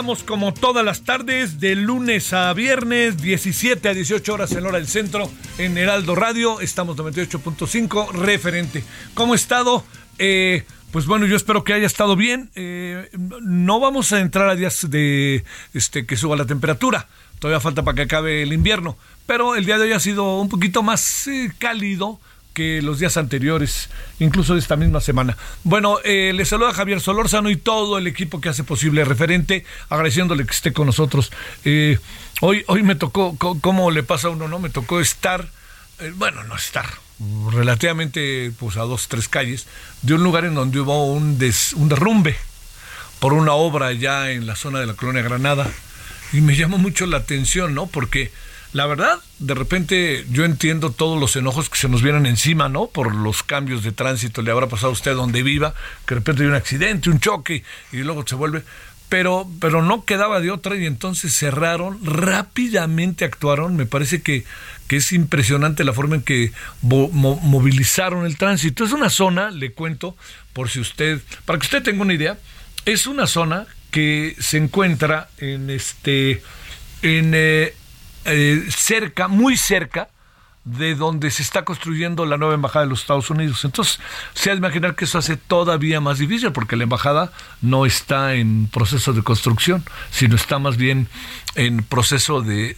[0.00, 4.78] Andamos como todas las tardes, de lunes a viernes, 17 a 18 horas en hora
[4.78, 8.82] del centro, en Heraldo Radio, estamos 98.5, referente.
[9.12, 9.84] ¿Cómo ha estado?
[10.18, 12.48] Eh, pues bueno, yo espero que haya estado bien.
[12.54, 13.10] Eh,
[13.42, 15.44] no vamos a entrar a días de
[15.74, 17.06] este que suba la temperatura.
[17.38, 18.96] Todavía falta para que acabe el invierno.
[19.26, 22.20] Pero el día de hoy ha sido un poquito más eh, cálido
[22.54, 23.88] que los días anteriores,
[24.18, 25.36] incluso de esta misma semana.
[25.64, 30.44] Bueno, eh, les saluda Javier Solórzano y todo el equipo que hace posible referente, agradeciéndole
[30.44, 31.30] que esté con nosotros.
[31.64, 31.98] Eh,
[32.40, 34.48] hoy, hoy me tocó, ¿cómo le pasa a uno?
[34.48, 35.48] no Me tocó estar,
[36.00, 36.86] eh, bueno, no estar,
[37.52, 39.66] relativamente pues a dos, tres calles,
[40.02, 42.36] de un lugar en donde hubo un, des- un derrumbe
[43.18, 45.70] por una obra ya en la zona de la colonia Granada.
[46.32, 47.86] Y me llamó mucho la atención, ¿no?
[47.86, 48.30] Porque
[48.72, 52.86] la verdad, de repente yo entiendo todos los enojos que se nos vienen encima, ¿no?
[52.86, 55.74] Por los cambios de tránsito, le habrá pasado a usted donde viva,
[56.06, 58.62] que de repente hay un accidente, un choque y luego se vuelve.
[59.08, 63.74] Pero, pero no quedaba de otra y entonces cerraron, rápidamente actuaron.
[63.74, 64.44] Me parece que,
[64.86, 68.84] que es impresionante la forma en que mo- movilizaron el tránsito.
[68.84, 70.16] Es una zona, le cuento,
[70.52, 72.38] por si usted, para que usted tenga una idea,
[72.84, 76.40] es una zona que se encuentra en este
[77.02, 77.74] en eh,
[78.30, 80.08] eh, cerca, muy cerca
[80.64, 83.64] de donde se está construyendo la nueva embajada de los Estados Unidos.
[83.64, 83.98] Entonces,
[84.34, 87.32] se ha de imaginar que eso hace todavía más difícil porque la embajada
[87.62, 91.08] no está en proceso de construcción, sino está más bien
[91.54, 92.76] en proceso de,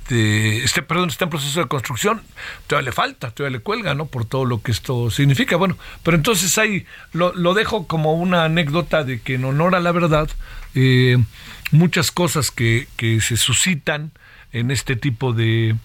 [0.64, 2.22] este, perdón, está en proceso de construcción.
[2.69, 4.06] Todavía le falta, todavía le cuelga, ¿no?
[4.06, 5.56] Por todo lo que esto significa.
[5.56, 9.80] Bueno, pero entonces ahí lo, lo dejo como una anécdota de que en honor a
[9.80, 10.30] la verdad,
[10.74, 11.19] eh,
[11.72, 14.12] muchas cosas que, que se suscitan
[14.52, 15.76] en este tipo de,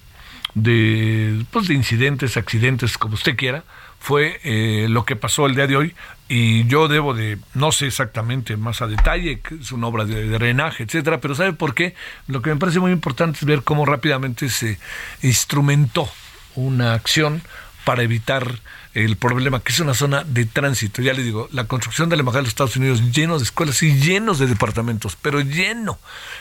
[0.53, 3.63] de, pues de incidentes, accidentes, como usted quiera,
[3.99, 5.95] fue eh, lo que pasó el día de hoy
[6.29, 10.27] y yo debo de, no sé exactamente más a detalle, que es una obra de,
[10.27, 11.95] drenaje, etcétera, pero ¿sabe por qué?
[12.27, 14.77] Lo que me parece muy importante es ver cómo rápidamente se
[15.21, 16.09] instrumentó
[16.55, 17.41] una acción
[17.85, 18.59] para evitar
[19.03, 21.03] el problema, que es una zona de tránsito.
[21.03, 23.83] Ya le digo, la construcción de la Embajada de los Estados Unidos lleno de escuelas
[23.83, 25.99] y llenos de departamentos, pero lleno.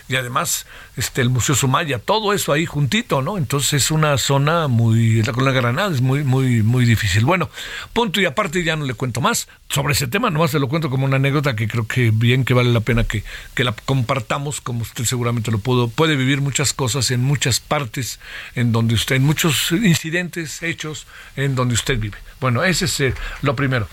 [0.08, 0.64] Y además,
[0.96, 3.36] este, el Museo Sumaya, todo eso ahí juntito, ¿no?
[3.36, 7.26] Entonces es una zona muy, la Colonia Granada es muy, muy, muy difícil.
[7.26, 7.50] Bueno,
[7.92, 10.88] punto y aparte ya no le cuento más sobre ese tema, nomás se lo cuento
[10.88, 13.22] como una anécdota que creo que bien que vale la pena que,
[13.54, 18.18] que la compartamos, como usted seguramente lo pudo, puede vivir muchas cosas en muchas partes,
[18.54, 21.06] en donde usted, en muchos incidentes, hechos,
[21.36, 22.16] en donde usted vive.
[22.40, 23.88] Bueno, ese es eh, lo primero.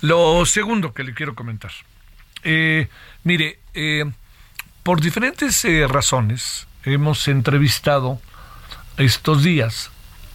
[0.00, 1.72] Lo segundo que le quiero comentar.
[2.42, 2.88] Eh,
[3.22, 4.04] mire, eh,
[4.82, 8.20] por diferentes eh, razones, hemos entrevistado
[8.98, 9.90] estos días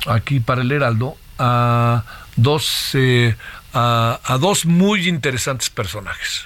[0.07, 2.03] aquí para el Heraldo a
[2.35, 3.35] dos, eh,
[3.73, 6.45] a, dos muy interesantes personajes.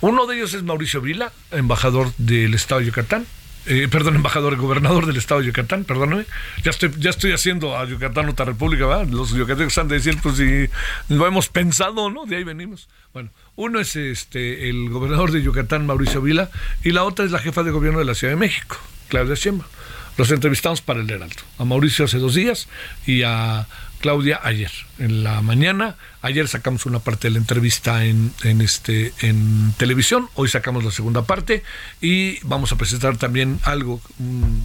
[0.00, 3.26] Uno de ellos es Mauricio Vila, embajador del Estado de Yucatán,
[3.66, 6.24] eh, perdón, embajador, gobernador del estado de Yucatán, perdóname,
[6.62, 9.08] ya estoy, ya estoy haciendo a Yucatán otra república, ¿verdad?
[9.08, 10.68] Los yucatecos están de decir, pues si
[11.08, 12.26] lo hemos pensado, ¿no?
[12.26, 12.88] De ahí venimos.
[13.12, 16.50] Bueno, uno es este el gobernador de Yucatán, Mauricio Vila,
[16.84, 18.76] y la otra es la jefa de gobierno de la Ciudad de México,
[19.08, 19.68] Claudia Sheinbaum.
[20.16, 21.42] Los entrevistamos para el Heraldo.
[21.58, 22.68] A Mauricio hace dos días
[23.06, 23.66] y a
[24.00, 25.96] Claudia ayer, en la mañana.
[26.22, 31.22] Ayer sacamos una parte de la entrevista en, este, en televisión, hoy sacamos la segunda
[31.22, 31.62] parte
[32.00, 34.00] y vamos a presentar también algo,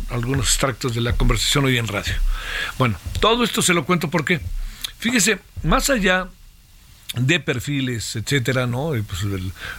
[0.10, 2.14] algunos extractos de la conversación hoy en radio.
[2.78, 4.42] Bueno, todo esto se lo cuento porque,
[5.00, 6.28] fíjese, más allá
[7.16, 8.92] de perfiles, etcétera, ¿no?
[9.08, 9.22] Pues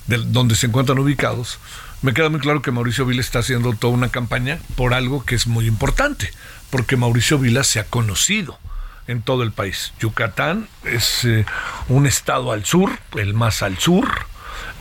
[0.07, 1.59] del, donde se encuentran ubicados,
[2.03, 5.35] me queda muy claro que Mauricio Vila está haciendo toda una campaña por algo que
[5.35, 6.31] es muy importante,
[6.71, 8.59] porque Mauricio Vila se ha conocido
[9.07, 9.93] en todo el país.
[10.01, 11.45] Yucatán es eh,
[11.89, 14.09] un estado al sur, el más al sur.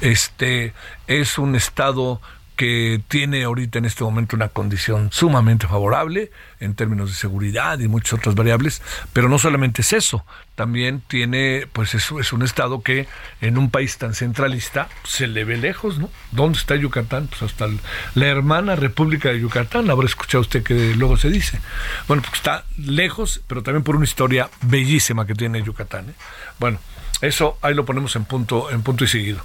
[0.01, 0.73] Este
[1.07, 2.21] es un estado
[2.61, 6.29] que tiene ahorita en este momento una condición sumamente favorable
[6.59, 10.23] en términos de seguridad y muchas otras variables, pero no solamente es eso,
[10.53, 13.07] también tiene, pues eso es un estado que
[13.41, 16.11] en un país tan centralista se le ve lejos, ¿no?
[16.29, 17.25] ¿Dónde está Yucatán?
[17.29, 17.67] Pues hasta
[18.13, 21.59] la hermana República de Yucatán, habrá escuchado usted que luego se dice.
[22.07, 26.11] Bueno, pues está lejos, pero también por una historia bellísima que tiene Yucatán.
[26.11, 26.13] ¿eh?
[26.59, 26.77] Bueno,
[27.21, 29.41] eso ahí lo ponemos en punto, en punto y seguido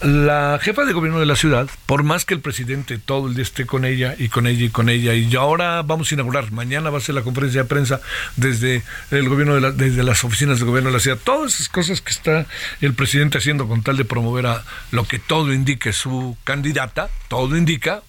[0.00, 3.42] la jefa de gobierno de la ciudad, por más que el presidente todo el día
[3.42, 6.90] esté con ella y con ella y con ella, y ahora vamos a inaugurar, mañana
[6.90, 8.00] va a ser la conferencia de prensa
[8.36, 12.00] desde el gobierno de desde las oficinas del gobierno de la ciudad, todas esas cosas
[12.00, 12.46] que está
[12.80, 17.56] el presidente haciendo con tal de promover a lo que todo indique su candidata, todo
[17.56, 18.02] indica,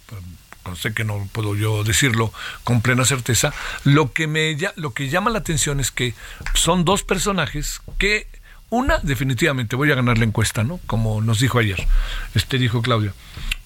[0.66, 2.32] no sé que no puedo yo decirlo
[2.64, 3.54] con plena certeza,
[3.84, 6.14] lo que me lo que llama la atención es que
[6.54, 8.28] son dos personajes que
[8.70, 10.80] una, definitivamente, voy a ganar la encuesta, ¿no?
[10.86, 11.88] Como nos dijo ayer,
[12.36, 13.14] este dijo Claudio.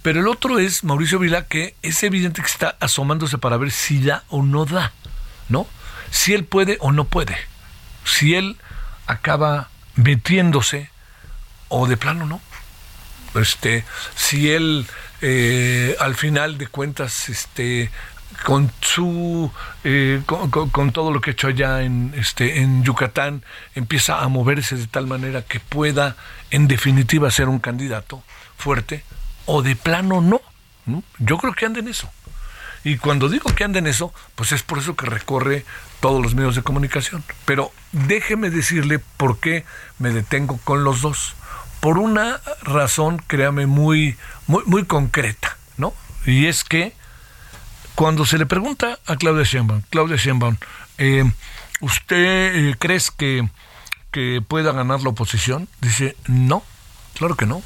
[0.02, 4.02] Pero el otro es Mauricio Vila, que es evidente que está asomándose para ver si
[4.02, 4.94] da o no da,
[5.50, 5.68] ¿no?
[6.12, 7.38] Si él puede o no puede.
[8.06, 8.58] Si él
[9.08, 10.90] acaba metiéndose
[11.70, 12.42] o de plano no.
[13.36, 13.84] Este,
[14.16, 14.86] si él
[15.22, 17.90] eh, al final de cuentas este,
[18.44, 19.52] con su
[19.84, 23.44] eh, con, todo lo que ha hecho allá en este en Yucatán
[23.74, 26.16] empieza a moverse de tal manera que pueda
[26.52, 28.22] en definitiva ser un candidato
[28.58, 29.04] fuerte
[29.46, 30.42] o de plano no,
[31.20, 32.10] yo creo que anda en eso.
[32.84, 35.66] Y cuando digo que anda en eso pues es por eso que recorre
[36.02, 37.24] todos los medios de comunicación.
[37.46, 39.64] Pero déjeme decirle por qué
[40.00, 41.36] me detengo con los dos.
[41.80, 44.18] Por una razón créame muy
[44.48, 45.94] muy muy concreta no
[46.26, 46.94] y es que
[47.96, 50.58] cuando se le pregunta a Claudia Sheinbaum, Claudia Sheinbaum,
[50.98, 51.30] eh,
[51.82, 53.48] ¿usted eh, cree que,
[54.12, 55.68] que pueda ganar la oposición?
[55.82, 56.64] Dice, no,
[57.14, 57.62] claro que no.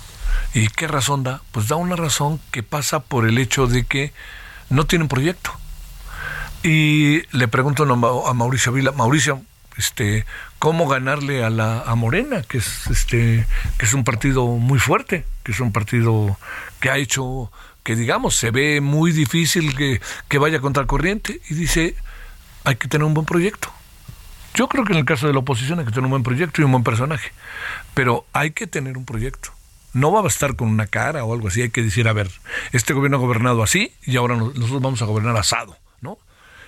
[0.54, 1.42] ¿Y qué razón da?
[1.52, 4.14] Pues da una razón que pasa por el hecho de que
[4.70, 5.52] no tienen proyecto.
[6.64, 9.42] Y le pregunto a Mauricio Vila, Mauricio,
[9.78, 10.26] este,
[10.60, 13.46] cómo ganarle a la a Morena, que es este,
[13.78, 16.38] que es un partido muy fuerte, que es un partido
[16.80, 17.52] que ha hecho
[17.88, 21.96] que digamos se ve muy difícil que, que vaya contra corriente y dice
[22.66, 23.72] hay que tener un buen proyecto.
[24.54, 26.60] Yo creo que en el caso de la oposición hay que tener un buen proyecto
[26.60, 27.32] y un buen personaje,
[27.94, 29.54] pero hay que tener un proyecto.
[29.94, 32.30] No va a bastar con una cara o algo así, hay que decir, a ver,
[32.74, 36.18] este gobierno ha gobernado así y ahora nosotros vamos a gobernar asado, ¿no?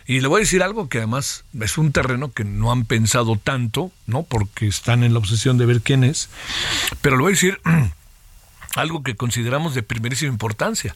[0.06, 3.36] Y le voy a decir algo que además es un terreno que no han pensado
[3.36, 4.24] tanto, ¿no?
[4.24, 6.30] Porque están en la obsesión de ver quién es,
[7.02, 7.60] pero le voy a decir
[8.76, 10.96] algo que consideramos de primerísima importancia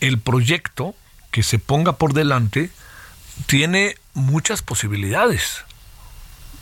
[0.00, 0.94] el proyecto
[1.30, 2.70] que se ponga por delante
[3.46, 5.64] tiene muchas posibilidades.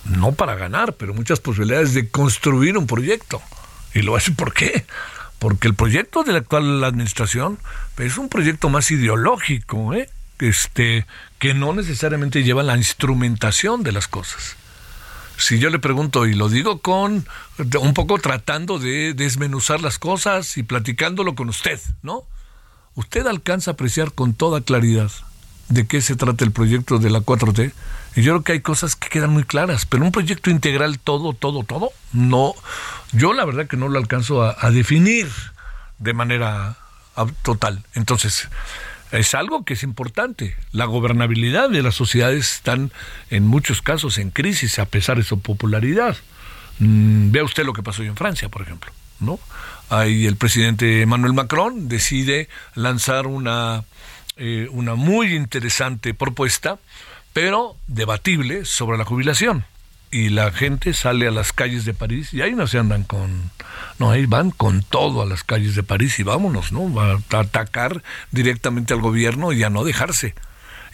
[0.05, 3.43] No para ganar, pero muchas posibilidades de construir un proyecto.
[3.95, 4.87] Y lo hace por qué?
[5.39, 7.59] Porque el proyecto de la actual administración
[7.97, 10.11] es un proyecto más ideológico, ¿eh?
[10.39, 11.07] este,
[11.39, 14.57] que no necesariamente lleva la instrumentación de las cosas.
[15.37, 17.27] Si yo le pregunto, y lo digo con
[17.81, 22.25] un poco tratando de desmenuzar las cosas y platicándolo con usted, ¿no?
[22.99, 25.13] Usted alcanza a apreciar con toda claridad
[25.69, 27.73] de qué se trata el proyecto de la 4T.
[28.17, 31.33] Y yo creo que hay cosas que quedan muy claras, pero un proyecto integral todo,
[31.33, 32.55] todo, todo, no,
[33.13, 35.29] yo la verdad que no lo alcanzo a, definir
[35.99, 36.77] de manera
[37.43, 37.85] total.
[37.95, 38.49] Entonces,
[39.13, 40.57] es algo que es importante.
[40.73, 42.91] La gobernabilidad de las sociedades están
[43.31, 46.17] en muchos casos en crisis a pesar de su popularidad.
[46.81, 48.91] Mm, vea usted lo que pasó en Francia, por ejemplo,
[49.21, 49.39] ¿no?
[49.91, 53.85] Ahí el presidente Emmanuel Macron decide lanzar una
[54.41, 56.79] eh, una muy interesante propuesta,
[57.33, 59.65] pero debatible sobre la jubilación.
[60.13, 63.51] Y la gente sale a las calles de París y ahí no se andan con...
[63.99, 66.93] No, ahí van con todo a las calles de París y vámonos, ¿no?
[66.93, 70.37] Va a atacar directamente al gobierno y a no dejarse.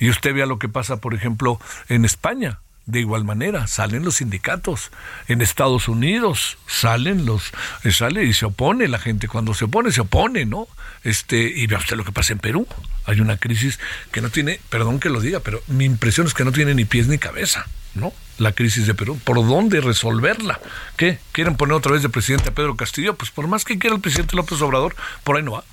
[0.00, 2.60] Y usted vea lo que pasa, por ejemplo, en España.
[2.86, 4.90] De igual manera, salen los sindicatos.
[5.26, 9.26] En Estados Unidos salen los, eh, sale y se opone la gente.
[9.26, 10.68] Cuando se opone, se opone, ¿no?
[11.02, 12.66] Este, y vea usted lo que pasa en Perú.
[13.06, 13.78] Hay una crisis
[14.12, 16.84] que no tiene, perdón que lo diga, pero mi impresión es que no tiene ni
[16.84, 18.12] pies ni cabeza, ¿no?
[18.36, 19.18] La crisis de Perú.
[19.24, 20.60] ¿Por dónde resolverla?
[20.98, 21.18] ¿Qué?
[21.32, 23.14] ¿Quieren poner otra vez de presidente a Pedro Castillo?
[23.14, 25.64] Pues por más que quiera el presidente López Obrador, por ahí no va.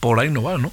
[0.00, 0.72] Por ahí no va, ¿no?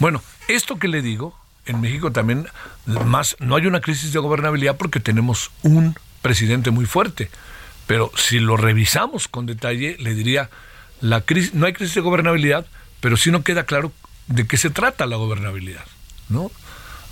[0.00, 2.46] Bueno, esto que le digo en México también
[2.86, 7.30] más no hay una crisis de gobernabilidad porque tenemos un presidente muy fuerte.
[7.86, 10.48] Pero si lo revisamos con detalle, le diría,
[11.00, 12.66] la crisis, no hay crisis de gobernabilidad,
[13.00, 13.92] pero sí no queda claro
[14.28, 15.84] de qué se trata la gobernabilidad,
[16.28, 16.50] ¿no?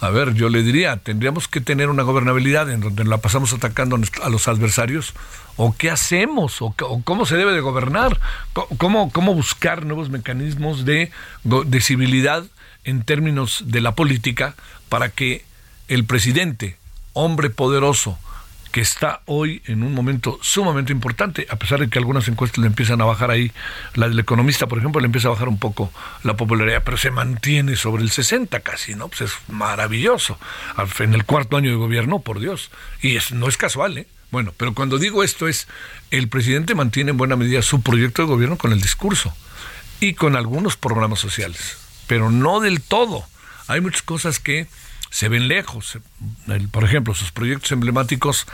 [0.00, 3.99] A ver, yo le diría, tendríamos que tener una gobernabilidad en donde la pasamos atacando
[4.23, 5.14] a los adversarios,
[5.57, 8.21] o qué hacemos, o, cómo se debe de gobernar,
[8.52, 11.11] cómo, cómo buscar nuevos mecanismos de,
[11.43, 12.45] de civilidad
[12.88, 14.54] en términos de la política
[14.88, 15.45] para que
[15.88, 16.76] el presidente,
[17.12, 18.18] hombre poderoso,
[18.73, 22.66] que está hoy en un momento sumamente importante, a pesar de que algunas encuestas le
[22.66, 23.52] empiezan a bajar ahí,
[23.95, 25.92] la del economista, por ejemplo, le empieza a bajar un poco
[26.23, 29.09] la popularidad, pero se mantiene sobre el 60 casi, ¿no?
[29.09, 30.38] Pues es maravilloso.
[30.99, 32.71] En el cuarto año de gobierno, por Dios.
[33.02, 34.07] Y es, no es casual, ¿eh?
[34.30, 35.68] Bueno, pero cuando digo esto es,
[36.11, 39.35] el presidente mantiene en buena medida su proyecto de gobierno con el discurso
[40.00, 43.25] y con algunos programas sociales pero no del todo.
[43.69, 44.67] Hay muchas cosas que
[45.11, 45.99] se ven lejos.
[46.73, 48.47] por ejemplo, sus proyectos emblemáticos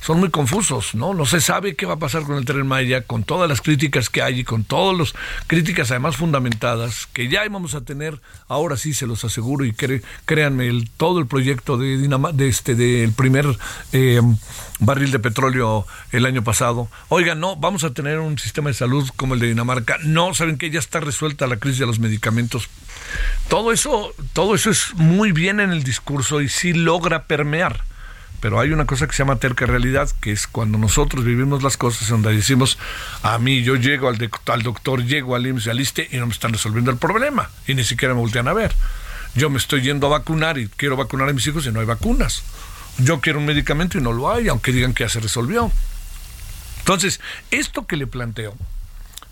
[0.00, 1.14] son muy confusos, ¿no?
[1.14, 4.08] No se sabe qué va a pasar con el tren Maya, con todas las críticas
[4.10, 5.14] que hay y con todas las
[5.46, 9.74] críticas además fundamentadas que ya vamos a tener, ahora sí se los aseguro y
[10.24, 13.46] créanme, el, todo el proyecto de, de este del primer
[13.92, 14.20] eh,
[14.78, 16.88] barril de petróleo el año pasado.
[17.08, 19.98] Oigan, no, vamos a tener un sistema de salud como el de Dinamarca.
[20.02, 22.68] No, saben que ya está resuelta la crisis de los medicamentos.
[23.48, 27.89] Todo eso, todo eso es muy bien en el discurso y sí logra permear.
[28.40, 31.76] Pero hay una cosa que se llama terca realidad, que es cuando nosotros vivimos las
[31.76, 32.78] cosas donde decimos,
[33.22, 36.32] a mí yo llego al, al doctor, llego al IMSS, al ISTE y no me
[36.32, 38.74] están resolviendo el problema y ni siquiera me voltean a ver.
[39.34, 41.86] Yo me estoy yendo a vacunar y quiero vacunar a mis hijos y no hay
[41.86, 42.42] vacunas.
[42.98, 45.70] Yo quiero un medicamento y no lo hay, aunque digan que ya se resolvió.
[46.80, 47.20] Entonces,
[47.50, 48.56] esto que le planteo,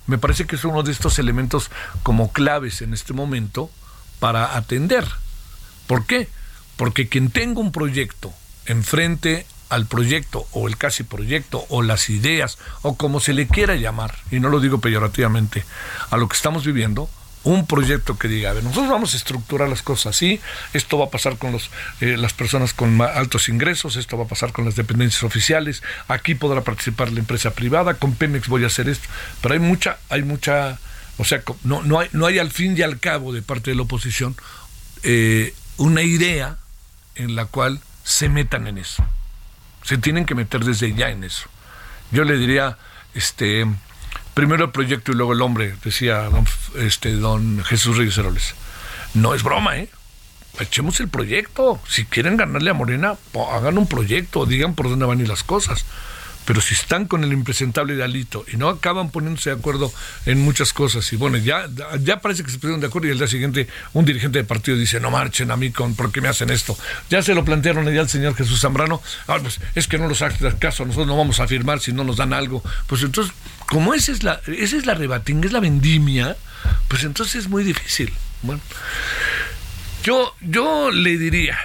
[0.06, 1.70] me parece que es uno de estos elementos
[2.02, 3.70] como claves en este momento
[4.20, 5.06] para atender.
[5.86, 6.28] ¿Por qué?
[6.76, 8.32] Porque quien tenga un proyecto
[8.68, 13.75] enfrente al proyecto o el casi proyecto o las ideas o como se le quiera
[13.76, 15.64] llamar, y no lo digo peyorativamente,
[16.10, 17.10] a lo que estamos viviendo,
[17.44, 20.40] un proyecto que diga, a ver, nosotros vamos a estructurar las cosas así,
[20.72, 21.70] esto va a pasar con los,
[22.00, 26.34] eh, las personas con altos ingresos, esto va a pasar con las dependencias oficiales, aquí
[26.34, 29.08] podrá participar la empresa privada, con Pemex voy a hacer esto,
[29.40, 30.78] pero hay mucha, hay mucha,
[31.16, 33.76] o sea, no, no, hay, no hay al fin y al cabo de parte de
[33.76, 34.37] la oposición
[35.04, 36.56] eh, una idea
[37.14, 39.04] en la cual se metan en eso.
[39.82, 41.46] Se tienen que meter desde ya en eso.
[42.10, 42.78] Yo le diría,
[43.12, 43.66] este,
[44.32, 46.46] primero el proyecto y luego el hombre, decía don,
[46.78, 48.54] este, don Jesús Reyes Heroles.
[49.12, 49.90] No es broma, ¿eh?
[50.58, 51.78] Echemos el proyecto.
[51.86, 53.16] Si quieren ganarle a Morena,
[53.52, 55.84] hagan un proyecto, digan por dónde van ir las cosas.
[56.49, 59.93] Pero si están con el impresentable de Alito y no acaban poniéndose de acuerdo
[60.25, 61.69] en muchas cosas, y bueno, ya,
[62.00, 64.78] ya parece que se pusieron de acuerdo y el día siguiente un dirigente de partido
[64.78, 66.75] dice, no marchen a mí con, ¿por qué me hacen esto?
[67.11, 70.23] Ya se lo plantearon allá al señor Jesús Zambrano, ah, pues es que no los
[70.23, 72.62] hace caso, nosotros no vamos a firmar si no nos dan algo.
[72.87, 73.35] Pues entonces,
[73.67, 76.35] como esa es la, esa es la rebatinga, es la vendimia,
[76.88, 78.11] pues entonces es muy difícil.
[78.40, 78.62] Bueno,
[80.02, 81.59] yo, yo le diría,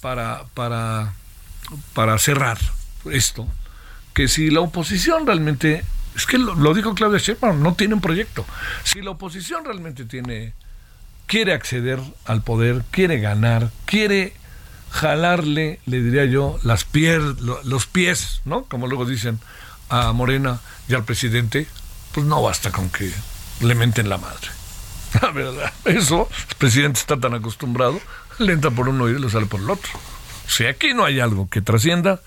[0.00, 1.12] para, para,
[1.94, 2.58] para cerrar
[3.08, 3.48] esto,
[4.16, 5.84] que si la oposición realmente,
[6.16, 8.46] es que lo, dijo Claudia Sheinbaum, no tiene un proyecto.
[8.82, 10.54] Si la oposición realmente tiene,
[11.26, 14.32] quiere acceder al poder, quiere ganar, quiere
[14.90, 18.64] jalarle, le diría yo, las pies, los pies, ¿no?
[18.64, 19.38] Como luego dicen
[19.90, 21.66] a Morena y al presidente,
[22.12, 23.12] pues no basta con que
[23.60, 24.48] le menten la madre.
[25.20, 28.00] La verdad, eso, el presidente está tan acostumbrado,
[28.38, 29.90] le entra por uno y le sale por el otro.
[30.48, 32.22] Si aquí no hay algo que trascienda,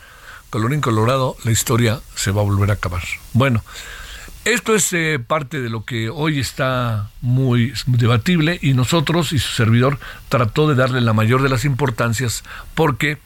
[0.50, 3.04] colorín colorado, la historia se va a volver a acabar.
[3.34, 3.64] Bueno,
[4.46, 9.52] esto es eh, parte de lo que hoy está muy debatible y nosotros y su
[9.52, 13.18] servidor trató de darle la mayor de las importancias porque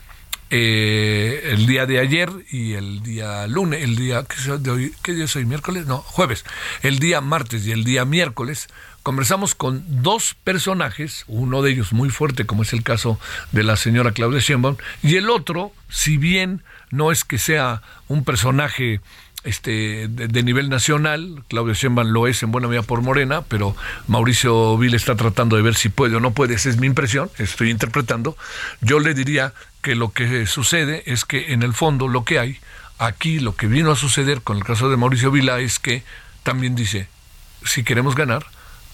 [0.49, 5.13] eh, el día de ayer y el día lunes, el día, ¿qué, de hoy, ¿qué
[5.13, 5.45] día es hoy?
[5.45, 5.87] ¿Miércoles?
[5.87, 6.45] No, jueves.
[6.81, 8.67] El día martes y el día miércoles
[9.01, 13.19] conversamos con dos personajes, uno de ellos muy fuerte, como es el caso
[13.51, 18.23] de la señora Claudia Sheinbaum, y el otro, si bien no es que sea un
[18.23, 19.01] personaje
[19.43, 21.43] este, de, nivel nacional.
[21.49, 23.75] Claudia Sheinbaum lo es en buena medida por Morena, pero
[24.07, 26.53] Mauricio Vila está tratando de ver si puede o no puede.
[26.53, 28.37] Esa es mi impresión, estoy interpretando.
[28.81, 32.59] Yo le diría que lo que sucede es que en el fondo lo que hay,
[32.99, 36.03] aquí lo que vino a suceder con el caso de Mauricio Vila es que
[36.43, 37.07] también dice,
[37.65, 38.45] si queremos ganar,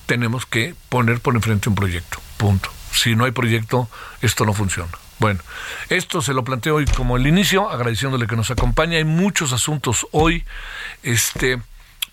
[0.05, 2.19] tenemos que poner por enfrente un proyecto.
[2.37, 2.71] Punto.
[2.93, 3.89] Si no hay proyecto,
[4.21, 4.91] esto no funciona.
[5.19, 5.41] Bueno,
[5.89, 8.97] esto se lo planteo hoy como el inicio, agradeciéndole que nos acompaña.
[8.97, 10.45] Hay muchos asuntos hoy.
[11.03, 11.61] Este,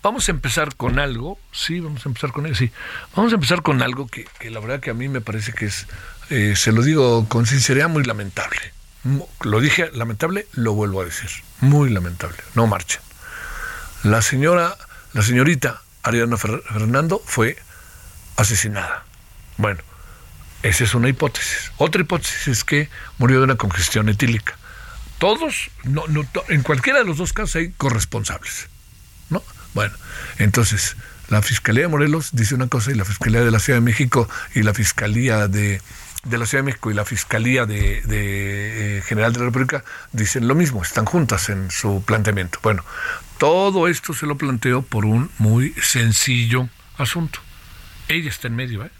[0.02, 1.38] vamos a empezar con algo.
[1.52, 2.52] Sí, vamos a empezar con.
[2.54, 2.72] Sí,
[3.14, 5.86] vamos a empezar con algo que, la verdad que a mí me parece que es,
[6.30, 8.72] eh, se lo digo con sinceridad, muy lamentable.
[9.42, 11.30] Lo dije lamentable, lo vuelvo a decir.
[11.60, 12.38] Muy lamentable.
[12.56, 13.00] No marchen.
[14.02, 14.76] La señora,
[15.12, 17.56] la señorita Ariana Fernando fue
[18.36, 19.04] asesinada.
[19.58, 19.80] Bueno,
[20.66, 21.72] esa es una hipótesis.
[21.76, 24.56] Otra hipótesis es que murió de una congestión etílica.
[25.18, 25.70] Todos,
[26.48, 28.68] en cualquiera de los dos casos hay corresponsables.
[29.30, 29.42] ¿no?
[29.74, 29.94] Bueno,
[30.38, 30.96] entonces,
[31.28, 34.28] la Fiscalía de Morelos dice una cosa y la Fiscalía de la Ciudad de México
[34.54, 35.80] y la Fiscalía de,
[36.24, 40.48] la Ciudad de México y la Fiscalía de, de eh, General de la República dicen
[40.48, 42.58] lo mismo, están juntas en su planteamiento.
[42.62, 42.84] Bueno,
[43.38, 46.68] todo esto se lo planteo por un muy sencillo
[46.98, 47.38] asunto.
[48.08, 48.90] Ella está en medio, ¿eh?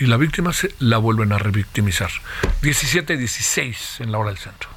[0.00, 2.10] Y la víctima se la vuelven a revictimizar.
[2.62, 4.70] 17-16 en la hora del centro.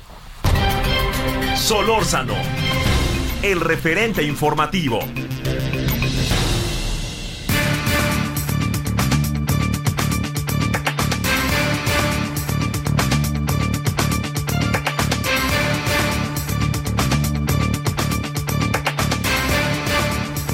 [1.55, 2.35] Solórzano,
[3.41, 4.99] el referente informativo.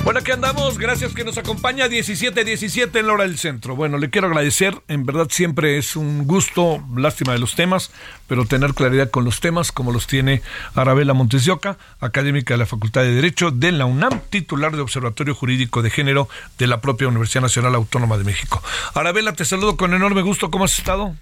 [0.10, 0.80] Bueno, aquí andamos.
[0.80, 3.76] Gracias que nos acompaña 17-17 en la hora del centro.
[3.76, 4.74] Bueno, le quiero agradecer.
[4.88, 7.92] En verdad siempre es un gusto, lástima de los temas,
[8.26, 10.42] pero tener claridad con los temas, como los tiene
[10.74, 15.84] Arabela Montesioca, académica de la Facultad de Derecho de la UNAM, titular de Observatorio Jurídico
[15.84, 18.64] de Género de la propia Universidad Nacional Autónoma de México.
[18.96, 20.50] Arabela, te saludo con enorme gusto.
[20.50, 21.14] ¿Cómo has estado?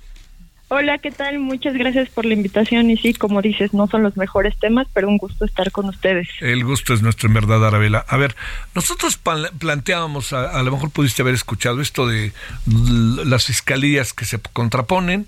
[0.69, 1.39] Hola, ¿qué tal?
[1.39, 5.07] Muchas gracias por la invitación y sí, como dices, no son los mejores temas, pero
[5.07, 6.27] un gusto estar con ustedes.
[6.41, 8.03] El gusto es nuestro, en verdad, Arabela.
[8.05, 8.35] A ver,
[8.75, 12.33] nosotros planteábamos, a, lo mejor pudiste haber escuchado esto de
[12.65, 15.27] las fiscalías que se contraponen,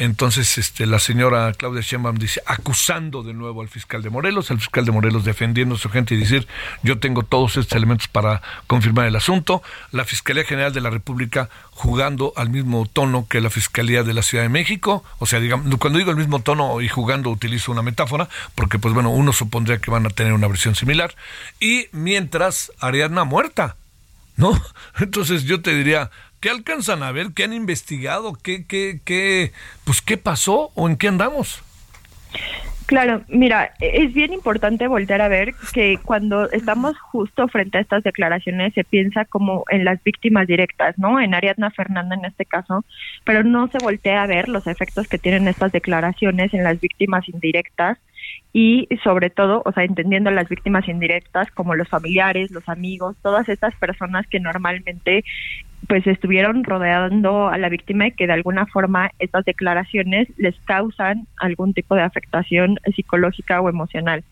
[0.00, 4.58] entonces, este, la señora Claudia Sheinbaum dice, acusando de nuevo al fiscal de Morelos, al
[4.58, 6.48] fiscal de Morelos defendiendo a su gente y decir,
[6.82, 9.62] yo tengo todos estos elementos para confirmar el asunto.
[9.92, 14.22] La Fiscalía General de la República jugando al mismo tono que la Fiscalía de la
[14.22, 15.04] Ciudad de México.
[15.18, 18.94] O sea, digamos, cuando digo el mismo tono y jugando utilizo una metáfora, porque pues
[18.94, 21.14] bueno, uno supondría que van a tener una versión similar.
[21.60, 23.76] Y mientras Ariadna muerta,
[24.36, 24.58] ¿no?
[24.98, 27.28] Entonces yo te diría, ¿Qué alcanzan a ver?
[27.34, 28.32] ¿Qué han investigado?
[28.34, 29.52] ¿Qué, qué, qué,
[29.84, 31.62] pues, qué pasó o en qué andamos?
[32.86, 38.02] Claro, mira, es bien importante volver a ver que cuando estamos justo frente a estas
[38.02, 41.20] declaraciones se piensa como en las víctimas directas, ¿no?
[41.20, 42.84] En Ariadna Fernanda en este caso,
[43.24, 47.28] pero no se voltea a ver los efectos que tienen estas declaraciones en las víctimas
[47.28, 47.98] indirectas
[48.52, 53.48] y sobre todo, o sea, entendiendo las víctimas indirectas como los familiares, los amigos, todas
[53.48, 55.24] estas personas que normalmente
[55.86, 61.26] pues estuvieron rodeando a la víctima y que de alguna forma estas declaraciones les causan
[61.38, 64.22] algún tipo de afectación psicológica o emocional.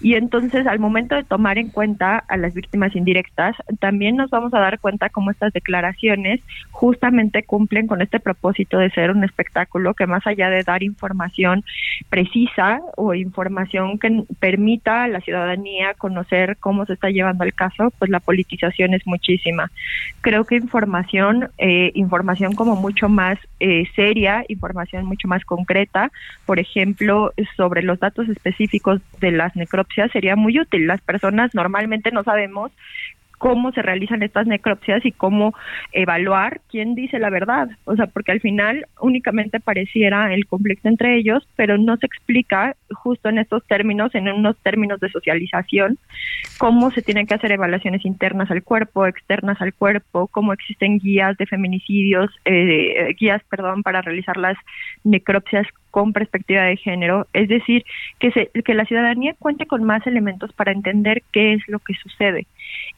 [0.00, 4.52] Y entonces, al momento de tomar en cuenta a las víctimas indirectas, también nos vamos
[4.52, 6.40] a dar cuenta cómo estas declaraciones
[6.72, 11.64] justamente cumplen con este propósito de ser un espectáculo que más allá de dar información
[12.10, 17.92] precisa o información que permita a la ciudadanía conocer cómo se está llevando el caso,
[17.98, 19.70] pues la politización es muchísima.
[20.20, 26.10] Creo que información, eh, información como mucho más eh, seria, información mucho más concreta,
[26.46, 30.86] por ejemplo, sobre los datos específicos de las necropsias sería muy útil.
[30.86, 32.72] Las personas normalmente no sabemos
[33.44, 35.52] cómo se realizan estas necropsias y cómo
[35.92, 37.68] evaluar quién dice la verdad.
[37.84, 42.74] O sea, porque al final únicamente pareciera el conflicto entre ellos, pero no se explica
[42.88, 45.98] justo en estos términos, en unos términos de socialización,
[46.56, 51.36] cómo se tienen que hacer evaluaciones internas al cuerpo, externas al cuerpo, cómo existen guías
[51.36, 54.56] de feminicidios, eh, guías, perdón, para realizar las
[55.04, 57.84] necropsias con perspectiva de género, es decir,
[58.18, 61.92] que, se, que la ciudadanía cuente con más elementos para entender qué es lo que
[61.94, 62.46] sucede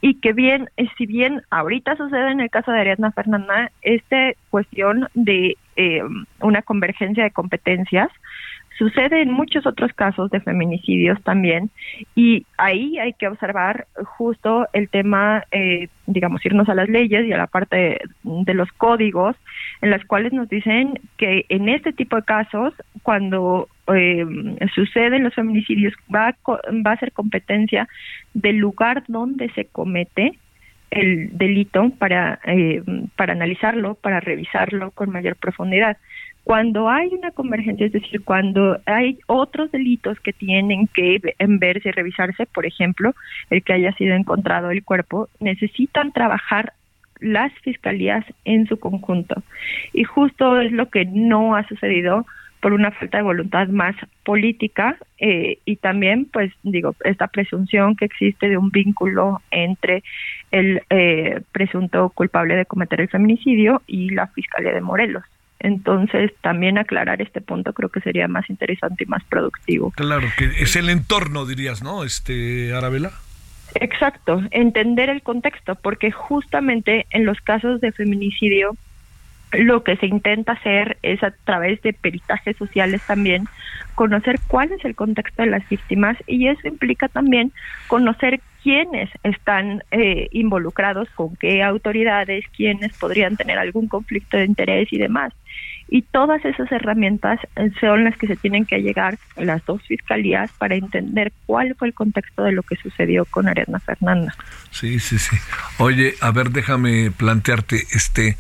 [0.00, 4.33] y que bien, eh, si bien ahorita sucede en el caso de Ariadna Fernanda, esta
[4.50, 6.02] cuestión de eh,
[6.40, 8.11] una convergencia de competencias
[8.79, 11.70] Sucede en muchos otros casos de feminicidios también.
[12.14, 13.87] Y ahí hay que observar
[14.18, 18.70] justo el tema, eh, digamos, irnos a las leyes y a la parte de, los
[18.72, 19.35] códigos
[19.81, 24.25] en las cuales nos dicen que en este tipo de casos, cuando eh,
[24.75, 26.37] suceden los feminicidios, va a,
[26.87, 27.88] va a ser competencia
[28.35, 30.38] del lugar donde se comete
[30.90, 32.83] el delito para, eh,
[33.16, 35.96] para analizarlo, para revisarlo con mayor profundidad.
[36.44, 41.92] Cuando hay una convergencia, es decir, cuando hay otros delitos que tienen que verse y
[41.92, 43.14] revisarse, por ejemplo,
[43.51, 46.72] el que haya sido encontrado el cuerpo, necesitan trabajar
[47.18, 49.42] las fiscalías en su conjunto.
[49.92, 52.27] Y justo es lo que no ha sucedido
[52.66, 58.07] por una falta de voluntad más política eh, y también, pues digo, esta presunción que
[58.07, 60.02] existe de un vínculo entre
[60.50, 65.22] el eh, presunto culpable de cometer el feminicidio y la Fiscalía de Morelos.
[65.61, 69.92] Entonces, también aclarar este punto creo que sería más interesante y más productivo.
[69.92, 72.02] Claro, que es el entorno, dirías, ¿no?
[72.02, 73.12] Este, Arabela.
[73.76, 78.76] Exacto, entender el contexto, porque justamente en los casos de feminicidio
[79.52, 83.44] lo que se intenta hacer es a través de peritajes sociales también
[83.94, 87.52] conocer cuál es el contexto de las víctimas y eso implica también
[87.87, 94.92] conocer quiénes están eh, involucrados, con qué autoridades, quiénes podrían tener algún conflicto de interés
[94.92, 95.32] y demás.
[95.88, 100.50] Y todas esas herramientas eh, son las que se tienen que llegar las dos fiscalías
[100.59, 104.35] para entender cuál fue el contexto de lo que sucedió con Ariadna Fernanda.
[104.72, 105.37] Sí, sí, sí.
[105.78, 108.37] Oye, a ver, déjame plantearte, este,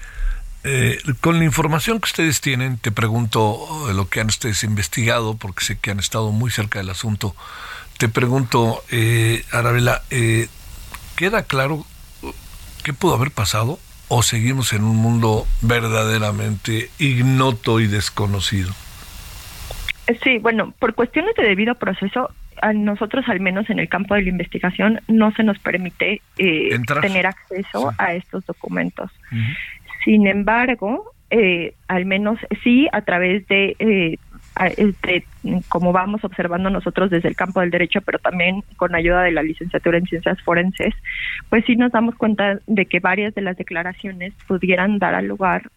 [0.66, 5.36] eh, con la información que ustedes tienen, te pregunto de lo que han ustedes investigado,
[5.36, 7.36] porque sé que han estado muy cerca del asunto.
[7.98, 10.48] Te pregunto, eh, Arabela, eh,
[11.16, 11.86] ¿queda claro
[12.82, 18.72] qué pudo haber pasado o seguimos en un mundo verdaderamente ignoto y desconocido?
[20.22, 22.30] Sí, bueno, por cuestiones de debido proceso,
[22.62, 26.78] a nosotros al menos en el campo de la investigación no se nos permite eh,
[27.00, 29.10] tener acceso a estos documentos.
[30.06, 34.18] Sin embargo, eh, al menos sí a través de eh,
[34.76, 35.26] este,
[35.68, 39.42] como vamos observando nosotros desde el campo del derecho, pero también con ayuda de la
[39.42, 40.94] licenciatura en ciencias forenses,
[41.50, 45.70] pues sí nos damos cuenta de que varias de las declaraciones pudieran dar al lugar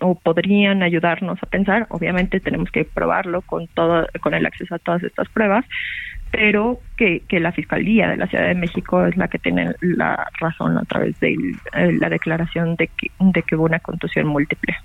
[0.00, 4.78] o podrían ayudarnos a pensar, obviamente tenemos que probarlo con todo con el acceso a
[4.78, 5.66] todas estas pruebas,
[6.30, 10.28] pero que, que la Fiscalía de la Ciudad de México es la que tiene la
[10.40, 11.36] razón a través de
[11.72, 14.76] la declaración de que, de que hubo una contusión múltiple.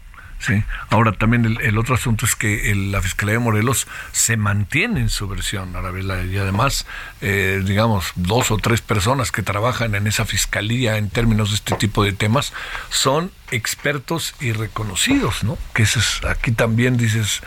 [0.45, 0.61] Sí.
[0.89, 5.25] Ahora también el, otro asunto es que la Fiscalía de Morelos se mantiene en su
[5.29, 6.85] versión, Arabela, y además,
[7.21, 11.75] eh, digamos, dos o tres personas que trabajan en esa Fiscalía en términos de este
[11.75, 12.51] tipo de temas
[12.89, 15.57] son expertos y reconocidos, ¿no?
[15.73, 17.41] Que es, aquí también dices,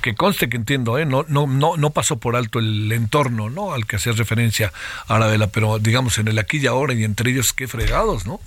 [0.00, 1.06] que conste que entiendo, ¿eh?
[1.06, 3.72] No, no, no, no pasó por alto el entorno, ¿no?
[3.72, 4.72] Al que hacías referencia,
[5.08, 8.38] Arabela, pero digamos en el aquí y ahora y entre ellos, qué fregados, ¿no?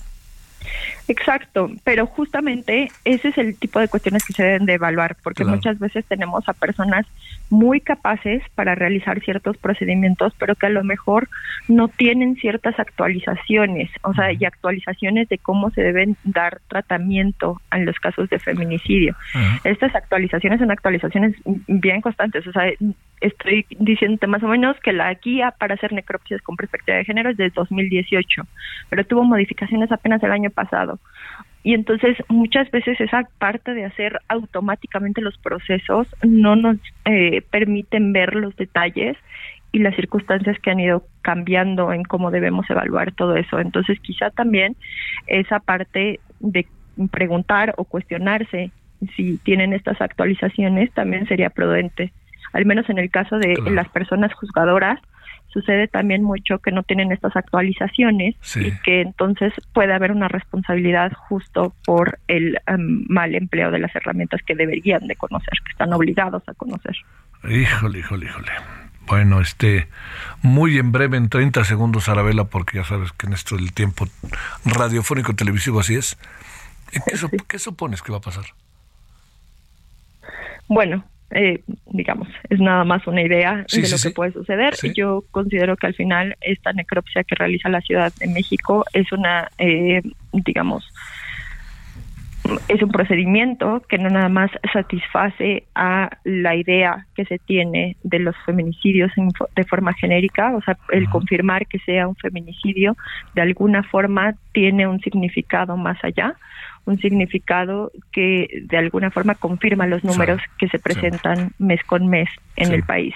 [1.12, 5.44] Exacto, pero justamente ese es el tipo de cuestiones que se deben de evaluar, porque
[5.44, 7.06] muchas veces tenemos a personas
[7.50, 11.28] muy capaces para realizar ciertos procedimientos, pero que a lo mejor
[11.68, 17.86] no tienen ciertas actualizaciones, o sea, y actualizaciones de cómo se deben dar tratamiento en
[17.86, 19.14] los casos de feminicidio.
[19.66, 21.36] Estas actualizaciones son actualizaciones
[21.68, 22.72] bien constantes, o sea,
[23.20, 27.30] estoy diciendo más o menos que la guía para hacer necropsias con perspectiva de género
[27.30, 28.44] es de 2018,
[28.90, 31.00] pero tuvo modificaciones apenas el año pasado.
[31.64, 38.14] Y entonces muchas veces esa parte de hacer automáticamente los procesos no nos eh, permiten
[38.14, 39.16] ver los detalles
[39.72, 43.60] y las circunstancias que han ido cambiando en cómo debemos evaluar todo eso.
[43.60, 44.76] Entonces quizá también
[45.28, 46.66] esa parte de
[47.12, 48.72] preguntar o cuestionarse
[49.16, 52.12] si tienen estas actualizaciones también sería prudente.
[52.54, 55.00] Al menos en el caso de las personas juzgadoras,
[55.52, 61.12] sucede también mucho que no tienen estas actualizaciones y que entonces puede haber una responsabilidad
[61.14, 65.94] justo por el em, mal empleo de las herramientas que deberían de conocer, que están
[65.94, 66.96] obligados a conocer.
[67.50, 68.52] Híjole, híjole, híjole.
[69.08, 69.88] Bueno, este,
[70.42, 74.08] muy en breve, en 30 segundos, Arabela, porque ya sabes que en esto del tiempo
[74.64, 76.18] radiofónico televisivo así es.
[76.92, 77.02] ¿Qué,
[77.48, 78.46] ¿Qué supones que va a pasar?
[80.68, 84.76] Bueno, eh, digamos, es nada más una idea de lo que puede suceder.
[84.96, 89.50] Yo considero que al final esta necropsia que realiza la Ciudad de México es una,
[89.58, 90.02] eh,
[90.34, 90.92] digamos,
[92.68, 98.20] es un procedimiento que no nada más satisface a la idea que se tiene de
[98.20, 99.12] los feminicidios
[99.56, 102.98] de forma genérica, o sea, el confirmar que sea un feminicidio
[103.36, 106.36] de alguna forma tiene un significado más allá,
[106.86, 112.30] un significado que de alguna forma confirma los números que se presentan mes con mes
[112.56, 113.14] en el país.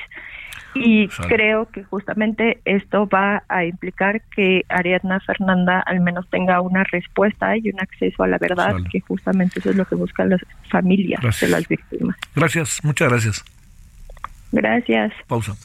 [0.75, 6.83] Y creo que justamente esto va a implicar que Ariadna Fernanda al menos tenga una
[6.83, 10.41] respuesta y un acceso a la verdad, que justamente eso es lo que buscan las
[10.69, 12.17] familias de las víctimas.
[12.35, 13.45] Gracias, muchas gracias.
[14.51, 15.13] Gracias.
[15.27, 15.55] Pausa.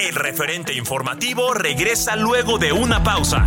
[0.00, 3.46] El referente informativo regresa luego de una pausa.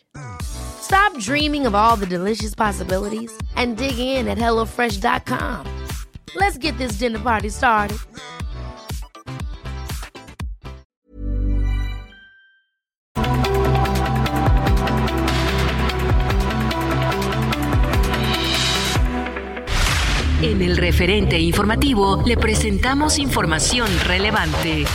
[0.41, 5.65] Stop dreaming of all the delicious possibilities and dig in at HelloFresh.com.
[6.35, 7.97] Let's get this dinner party started.
[20.41, 24.85] En el referente informativo le presentamos información relevante.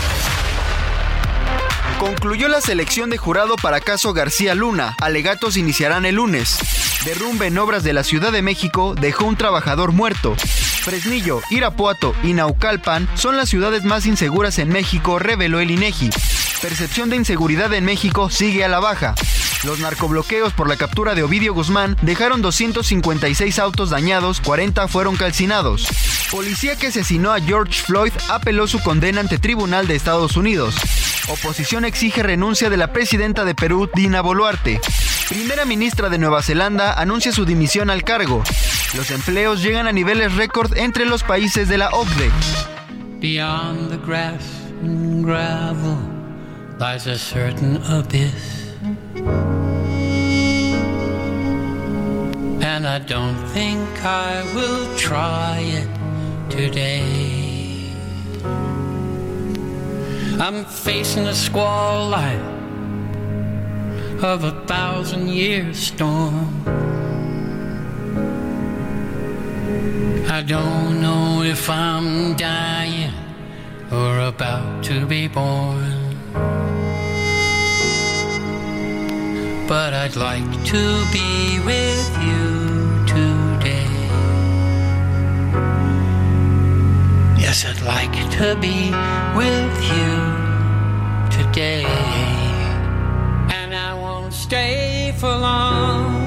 [1.98, 4.94] Concluyó la selección de jurado para caso García Luna.
[5.00, 6.58] Alegatos iniciarán el lunes.
[7.06, 10.34] Derrumbe en obras de la Ciudad de México dejó un trabajador muerto.
[10.36, 16.10] Fresnillo, Irapuato y Naucalpan son las ciudades más inseguras en México, reveló el INEGI.
[16.60, 19.14] Percepción de inseguridad en México sigue a la baja.
[19.64, 25.88] Los narcobloqueos por la captura de Ovidio Guzmán dejaron 256 autos dañados, 40 fueron calcinados.
[26.30, 30.76] Policía que asesinó a George Floyd apeló su condena ante Tribunal de Estados Unidos.
[31.28, 34.80] Oposición exige renuncia de la presidenta de Perú, Dina Boluarte.
[35.28, 38.44] Primera ministra de Nueva Zelanda anuncia su dimisión al cargo.
[38.94, 42.30] Los empleos llegan a niveles récord entre los países de la OCDE.
[43.20, 44.44] Beyond the grass
[46.78, 48.55] lies a certain abyss.
[52.62, 55.88] And I don't think I will try it
[56.50, 57.92] today.
[60.38, 62.56] I'm facing a squall like
[64.22, 66.62] of a thousand year storm.
[70.28, 73.14] I don't know if I'm dying
[73.90, 75.95] or about to be born.
[79.68, 83.86] But I'd like to be with you today.
[87.36, 88.92] Yes, I'd like to be
[89.34, 90.16] with you
[91.30, 91.84] today.
[93.50, 96.26] And I won't stay for long.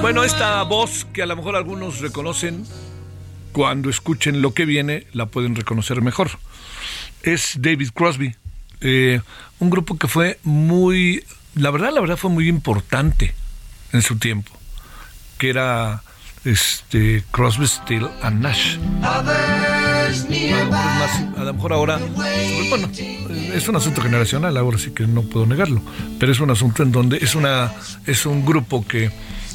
[0.00, 2.64] Bueno, esta voz que a lo mejor algunos reconocen,
[3.52, 6.30] cuando escuchen lo que viene, la pueden reconocer mejor.
[7.22, 8.34] Es David Crosby,
[8.80, 9.20] eh,
[9.58, 13.34] un grupo que fue muy, la verdad, la verdad fue muy importante
[13.92, 14.52] en su tiempo,
[15.38, 16.02] que era
[16.44, 18.76] este Crosby, Steel and Nash.
[21.36, 21.98] A lo mejor ahora,
[22.68, 22.88] bueno,
[23.54, 25.82] es un asunto generacional, ahora sí que no puedo negarlo,
[26.18, 27.72] pero es un asunto en donde es una
[28.06, 29.10] es un grupo que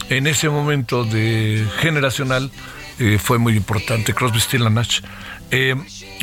[0.09, 2.51] en ese momento de generacional
[2.99, 5.01] eh, fue muy importante, Crosby, Steel and Nash.
[5.51, 5.75] Eh,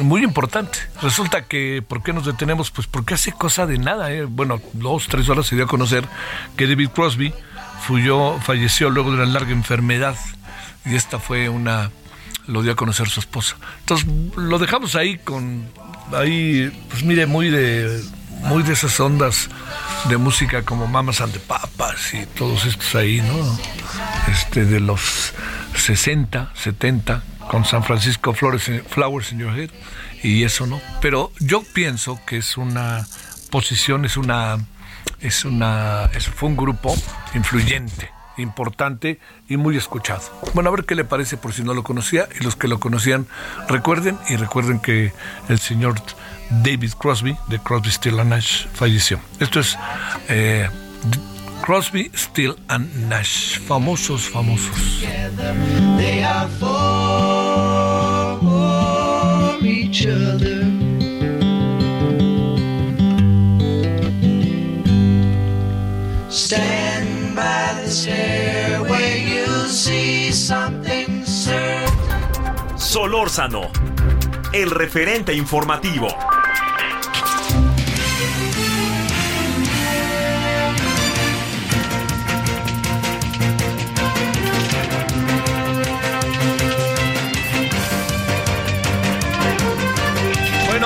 [0.02, 0.78] muy importante.
[1.00, 2.70] Resulta que, ¿por qué nos detenemos?
[2.70, 4.12] Pues porque hace cosa de nada.
[4.12, 4.24] Eh.
[4.24, 6.06] Bueno, dos, tres horas se dio a conocer
[6.56, 7.32] que David Crosby
[8.42, 10.16] falleció luego de una larga enfermedad
[10.84, 11.90] y esta fue una
[12.46, 13.56] lo dio a conocer su esposa.
[13.80, 14.06] Entonces
[14.36, 15.68] lo dejamos ahí con
[16.12, 18.02] ahí pues mire muy de
[18.42, 19.48] muy de esas ondas
[20.08, 23.58] de música como Mamas and Papas y todos estos ahí, ¿no?
[24.28, 25.32] Este de los
[25.74, 29.68] 60, 70 con San Francisco Flowers in Your Head
[30.22, 33.06] y eso no, pero yo pienso que es una
[33.50, 34.56] posición, es una
[35.20, 36.96] es una fue un grupo
[37.34, 40.22] influyente importante y muy escuchado.
[40.54, 42.80] Bueno, a ver qué le parece por si no lo conocía y los que lo
[42.80, 43.26] conocían
[43.68, 45.12] recuerden y recuerden que
[45.50, 46.00] el señor
[46.48, 49.20] David Crosby de Crosby, Still Nash falleció.
[49.40, 49.76] Esto es
[50.30, 50.70] eh,
[51.62, 53.58] Crosby, Still and Nash.
[53.60, 55.04] Famosos, famosos.
[66.30, 72.78] Stand by the stairway, you'll see something certain.
[72.78, 73.70] Solórzano,
[74.54, 76.08] el referente informativo.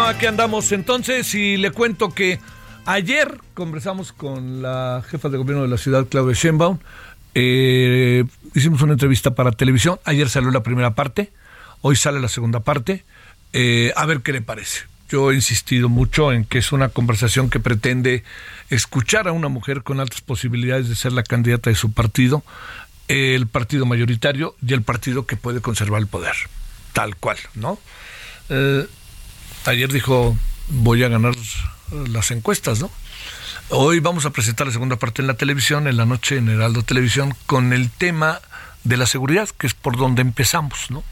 [0.06, 2.38] Aquí andamos entonces y le cuento que
[2.84, 6.78] ayer conversamos con la jefa de gobierno de la ciudad, Claudia Sheinbaum.
[7.34, 9.98] Eh, hicimos una entrevista para televisión.
[10.04, 11.32] Ayer salió la primera parte,
[11.80, 13.04] hoy sale la segunda parte.
[13.52, 14.84] Eh, a ver qué le parece.
[15.08, 18.22] Yo he insistido mucho en que es una conversación que pretende
[18.70, 22.44] escuchar a una mujer con altas posibilidades de ser la candidata de su partido,
[23.08, 26.36] el partido mayoritario y el partido que puede conservar el poder,
[26.92, 27.80] tal cual, ¿no?
[28.48, 28.86] Eh,
[29.68, 30.36] ayer dijo,
[30.68, 31.34] voy a ganar
[32.08, 32.90] las encuestas, ¿no?
[33.68, 36.82] Hoy vamos a presentar la segunda parte en la televisión, en la noche en Heraldo
[36.82, 38.40] Televisión, con el tema
[38.84, 41.02] de la seguridad, que es por donde empezamos, ¿no?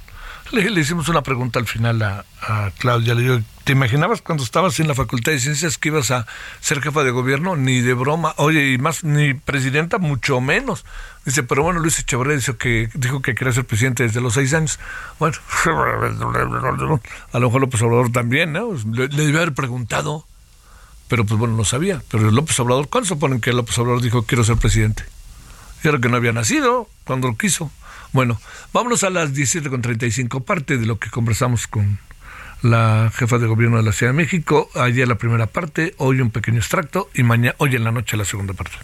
[0.55, 4.45] Le, le hicimos una pregunta al final a, a, Claudia, le digo, ¿te imaginabas cuando
[4.45, 6.27] estabas en la Facultad de Ciencias que ibas a
[6.61, 7.57] ser jefa de gobierno?
[7.57, 10.85] Ni de broma, oye, y más, ni presidenta, mucho menos.
[11.25, 14.55] Dice, pero bueno, Luis Echeverría dijo que, dijo que quería ser presidente desde los seis
[14.55, 14.79] años.
[15.19, 15.37] Bueno,
[17.33, 18.75] a lo mejor López Obrador también, ¿no?
[18.93, 20.25] Le, le debía haber preguntado,
[21.09, 22.01] pero pues bueno, no sabía.
[22.13, 25.05] Pero López Obrador, ¿cuándo suponen que López Obrador dijo quiero ser presidente?
[25.83, 27.73] Y era que no había nacido cuando lo quiso.
[28.15, 28.41] Bueno,
[28.73, 31.99] vámonos a las 17.35, parte de lo que conversamos con
[32.63, 34.71] la jefa de gobierno de la Ciudad de México.
[34.77, 38.25] Ayer la primera parte, hoy un pequeño extracto y mañana, hoy en la noche la
[38.25, 38.77] segunda parte.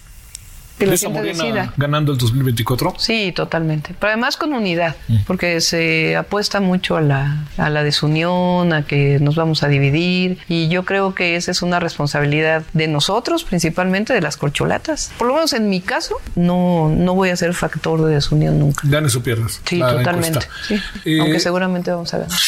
[0.86, 2.94] ¿Lisa Morena ganando el 2024?
[2.98, 3.94] Sí, totalmente.
[3.98, 5.16] Pero además con unidad, mm.
[5.26, 10.38] porque se apuesta mucho a la, a la desunión, a que nos vamos a dividir.
[10.48, 15.12] Y yo creo que esa es una responsabilidad de nosotros, principalmente de las corcholatas.
[15.18, 18.82] Por lo menos en mi caso, no, no voy a ser factor de desunión nunca.
[18.84, 19.60] Ganes o pierdas.
[19.64, 20.46] Sí, totalmente.
[20.66, 20.80] Sí.
[21.04, 22.38] Eh, Aunque seguramente vamos a ganar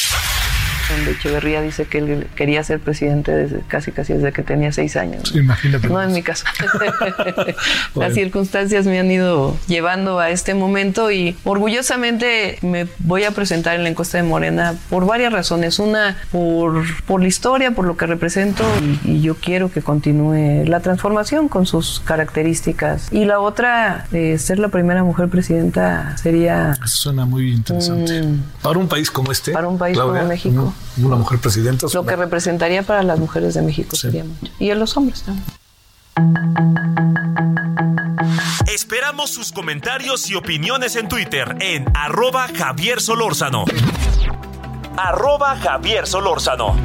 [0.88, 4.96] donde Echeverría dice que él quería ser presidente desde casi casi desde que tenía seis
[4.96, 5.30] años.
[5.30, 5.88] Sí, imagínate.
[5.88, 6.44] No en mi caso.
[7.94, 8.08] bueno.
[8.08, 13.76] Las circunstancias me han ido llevando a este momento y orgullosamente me voy a presentar
[13.76, 15.78] en la encuesta de Morena por varias razones.
[15.78, 18.64] Una, por, por la historia, por lo que represento
[19.04, 23.08] y, y yo quiero que continúe la transformación con sus características.
[23.12, 26.74] Y la otra, eh, ser la primera mujer presidenta sería...
[26.84, 28.22] Suena muy interesante.
[28.22, 29.52] Mm, para un país como este.
[29.52, 30.74] Para un país Claudia, como México.
[30.98, 31.86] Una, mujer presidenta.
[31.92, 34.02] Lo que representaría para las mujeres de México sí.
[34.02, 34.52] sería mucho.
[34.58, 35.44] Y a los hombres también.
[38.66, 43.64] Esperamos sus comentarios y opiniones en Twitter en arroba Javier Solórzano.
[44.96, 46.76] Arroba Javier Solórzano.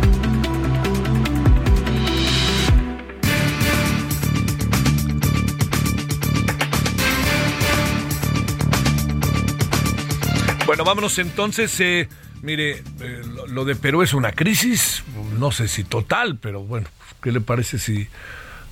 [10.68, 11.80] Bueno, vámonos entonces.
[11.80, 12.10] Eh,
[12.42, 15.04] mire, eh, lo, de Perú es una crisis,
[15.40, 16.88] no sé si total, pero bueno,
[17.22, 18.08] ¿qué le parece si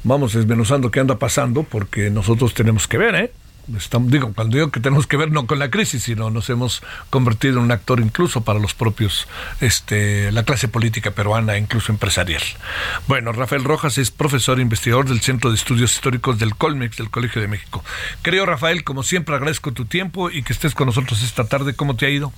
[0.03, 1.63] vamos desmenuzando qué anda pasando?
[1.63, 3.31] Porque nosotros tenemos que ver, ¿eh?
[3.75, 6.83] Estamos, digo, cuando digo que tenemos que ver no con la crisis, sino nos hemos
[7.09, 9.27] convertido en un actor incluso para los propios,
[9.59, 12.43] este, la clase política peruana, incluso empresarial.
[13.07, 17.09] Bueno, Rafael Rojas es profesor e investigador del Centro de Estudios Históricos del Colmex, del
[17.09, 17.83] Colegio de México.
[18.21, 21.75] Creo, Rafael, como siempre, agradezco tu tiempo y que estés con nosotros esta tarde.
[21.75, 22.31] ¿Cómo te ha ido?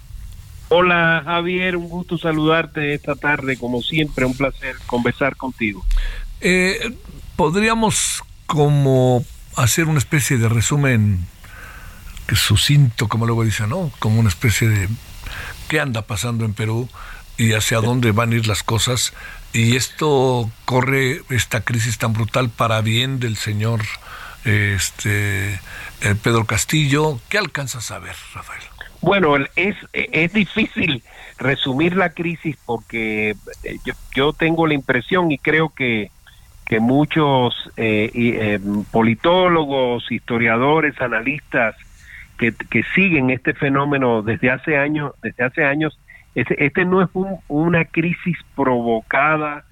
[0.70, 5.86] Hola Javier, un gusto saludarte esta tarde, como siempre, un placer conversar contigo.
[6.42, 6.94] Eh,
[7.38, 9.24] Podríamos como
[9.56, 11.28] hacer una especie de resumen
[12.26, 13.92] que sucinto, como luego dice, ¿no?
[14.00, 14.90] Como una especie de
[15.68, 16.90] qué anda pasando en Perú
[17.38, 19.14] y hacia dónde van a ir las cosas.
[19.54, 23.82] Y esto corre, esta crisis tan brutal para bien del señor
[24.44, 25.60] este
[26.24, 27.20] Pedro Castillo.
[27.30, 28.64] ¿Qué alcanzas a ver, Rafael?
[29.02, 31.04] Bueno, es, es difícil
[31.40, 33.36] resumir la crisis porque
[33.86, 36.12] yo, yo tengo la impresión y creo que
[36.68, 38.60] que muchos eh, eh,
[38.92, 41.76] politólogos, historiadores, analistas
[42.38, 45.98] que, que, siguen este fenómeno desde hace años, desde hace años,
[46.36, 49.64] este, este no es un, una crisis provocada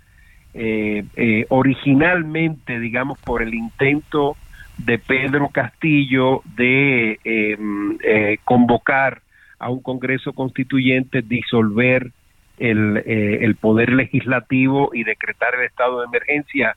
[0.53, 4.37] eh, originalmente, digamos, por el intento
[4.77, 9.21] de Pedro Castillo de convocar
[9.59, 12.11] a un Congreso Constituyente, disolver
[12.57, 16.75] el, el poder legislativo y decretar el estado de emergencia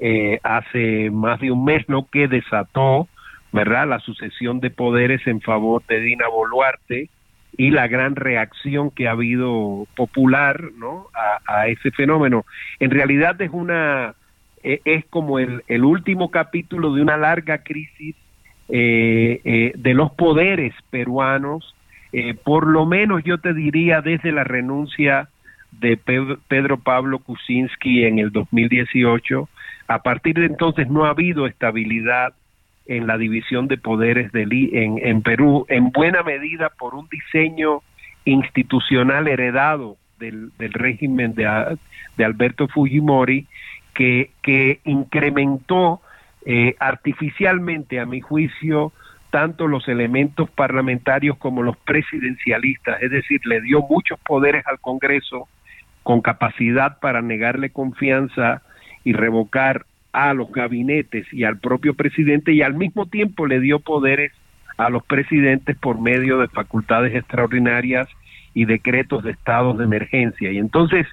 [0.00, 3.08] eh, hace más de un mes, lo que desató
[3.52, 3.88] ¿verdad?
[3.88, 7.08] La sucesión de poderes en favor de Dina Boluarte
[7.56, 11.08] y la gran reacción que ha habido popular, ¿no?
[11.46, 12.46] A, ese fenómeno.
[12.78, 14.14] En realidad es una
[14.62, 18.16] e, es como el, el último capítulo de una larga crisis
[18.68, 21.74] eh, eh, de los poderes peruanos,
[22.12, 25.28] eh, por lo menos yo te diría desde la renuncia
[25.72, 29.48] de Pedro Pablo Kuczynski en el 2018,
[29.88, 32.34] a partir de entonces no ha habido estabilidad
[32.86, 37.82] en la división de poderes del, en, en Perú, en buena medida por un diseño
[38.24, 41.78] institucional heredado del, del régimen de,
[42.16, 43.46] de Alberto Fujimori
[44.42, 46.00] que, incrementó
[46.46, 48.92] eh, artificialmente, a mi juicio,
[49.30, 55.48] tanto los elementos parlamentarios como los presidencialistas, es decir, le dio muchos poderes al Congreso
[56.02, 58.62] con capacidad para negarle confianza
[59.04, 63.78] y revocar a los gabinetes y al propio presidente y al mismo tiempo le dio
[63.80, 64.32] poderes
[64.78, 68.08] a los presidentes por medio de facultades extraordinarias
[68.54, 70.50] y decretos de estados de emergencia.
[70.50, 71.06] Y entonces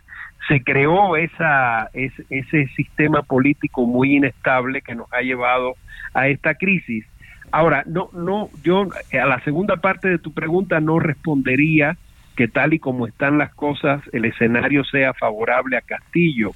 [0.47, 5.75] se creó esa, ese sistema político muy inestable que nos ha llevado
[6.13, 7.05] a esta crisis.
[7.51, 11.97] Ahora, no, no, yo a la segunda parte de tu pregunta no respondería
[12.35, 16.51] que tal y como están las cosas, el escenario sea favorable a Castillo.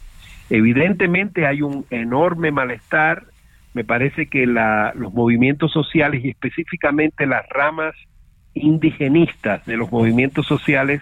[0.49, 3.23] Evidentemente hay un enorme malestar,
[3.73, 7.95] me parece que la, los movimientos sociales y específicamente las ramas
[8.53, 11.01] indigenistas de los movimientos sociales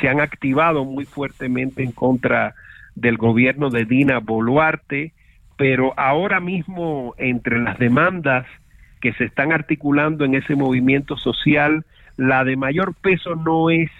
[0.00, 2.54] se han activado muy fuertemente en contra
[2.94, 5.12] del gobierno de Dina Boluarte,
[5.56, 8.46] pero ahora mismo entre las demandas
[9.00, 11.84] que se están articulando en ese movimiento social,
[12.16, 13.90] la de mayor peso no es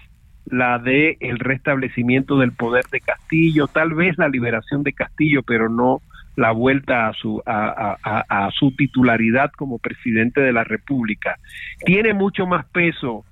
[0.45, 5.69] la de el restablecimiento del poder de Castillo, tal vez la liberación de Castillo, pero
[5.69, 6.01] no
[6.35, 11.37] la vuelta a su a, a su titularidad como presidente de la República.
[11.83, 13.25] Tiene mucho más peso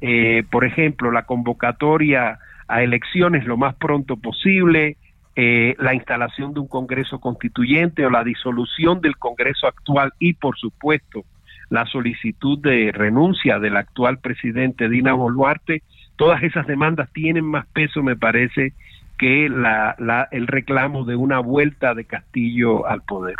[0.00, 2.38] eh, por ejemplo, la convocatoria
[2.68, 4.96] a elecciones lo más pronto posible,
[5.36, 10.58] eh, la instalación de un Congreso constituyente o la disolución del Congreso actual y, por
[10.58, 11.24] supuesto,
[11.70, 15.82] la solicitud de renuncia del actual presidente Dina Boluarte,
[16.16, 18.72] todas esas demandas tienen más peso, me parece,
[19.18, 23.36] que la, la, el reclamo de una vuelta de Castillo al poder.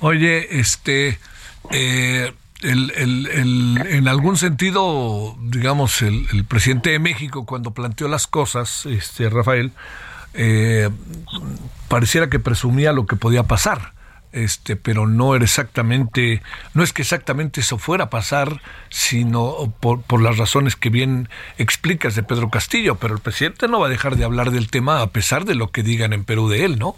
[0.00, 1.18] Oye, este,
[1.70, 2.32] eh,
[2.64, 9.28] el, el, en algún sentido, digamos, el, presidente de México cuando planteó las cosas, este
[9.28, 9.72] Rafael,
[10.32, 10.88] eh,
[11.88, 13.92] pareciera que presumía lo que podía pasar,
[14.32, 16.42] este, pero no era exactamente,
[16.72, 21.28] no es que exactamente eso fuera a pasar, sino por, por las razones que bien
[21.58, 25.02] explicas de Pedro Castillo, pero el presidente no va a dejar de hablar del tema
[25.02, 26.96] a pesar de lo que digan en Perú de él, ¿no?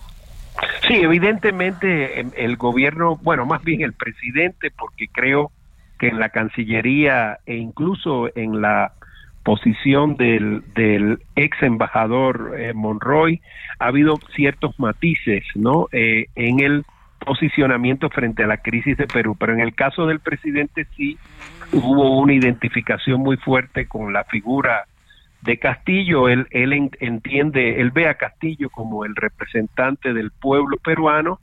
[0.87, 5.51] Sí, evidentemente em, el gobierno, bueno, más bien el presidente, porque creo
[5.99, 8.93] que en la Cancillería e incluso en la
[9.43, 13.41] posición del, del ex embajador eh, Monroy
[13.79, 15.87] ha habido ciertos matices, ¿no?
[15.93, 16.85] Eh, en el
[17.21, 21.17] posicionamiento frente a la crisis de Perú, pero en el caso del presidente sí
[21.73, 24.85] hubo una identificación muy fuerte con la figura
[25.43, 31.39] de Castillo, él, él entiende, él ve a Castillo como el representante del pueblo peruano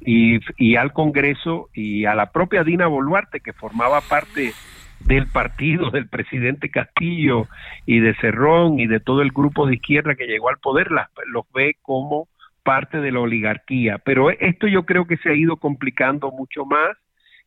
[0.00, 4.52] y, y al Congreso y a la propia Dina Boluarte, que formaba parte
[5.00, 7.46] del partido del presidente Castillo
[7.86, 11.08] y de Cerrón y de todo el grupo de izquierda que llegó al poder, las,
[11.26, 12.28] los ve como
[12.62, 13.98] parte de la oligarquía.
[13.98, 16.96] Pero esto yo creo que se ha ido complicando mucho más.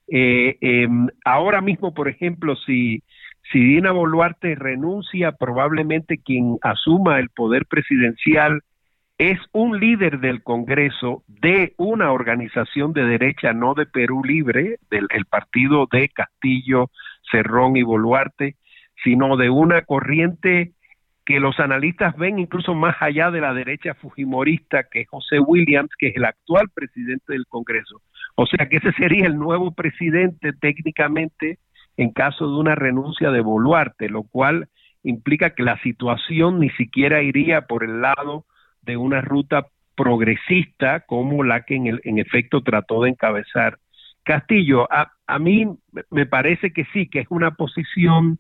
[0.08, 3.04] Eh, em, ahora mismo, por ejemplo, si
[3.52, 8.62] si Dina Boluarte renuncia, probablemente quien asuma el poder presidencial
[9.22, 15.08] es un líder del Congreso de una organización de derecha, no de Perú Libre, del
[15.30, 16.90] partido de Castillo,
[17.30, 18.56] Cerrón y Boluarte,
[19.04, 20.72] sino de una corriente
[21.24, 25.92] que los analistas ven incluso más allá de la derecha fujimorista, que es José Williams,
[26.00, 28.02] que es el actual presidente del Congreso.
[28.34, 31.60] O sea que ese sería el nuevo presidente técnicamente
[31.96, 34.68] en caso de una renuncia de Boluarte, lo cual
[35.04, 38.46] implica que la situación ni siquiera iría por el lado
[38.82, 43.78] de una ruta progresista como la que en, el, en efecto trató de encabezar
[44.24, 44.88] Castillo.
[44.92, 45.68] A, a mí
[46.10, 48.40] me parece que sí, que es una posición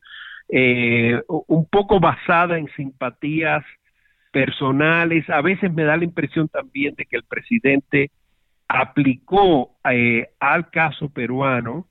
[0.53, 3.63] eh, un poco basada en simpatías
[4.31, 5.29] personales.
[5.29, 8.11] A veces me da la impresión también de que el presidente
[8.67, 11.87] aplicó eh, al caso peruano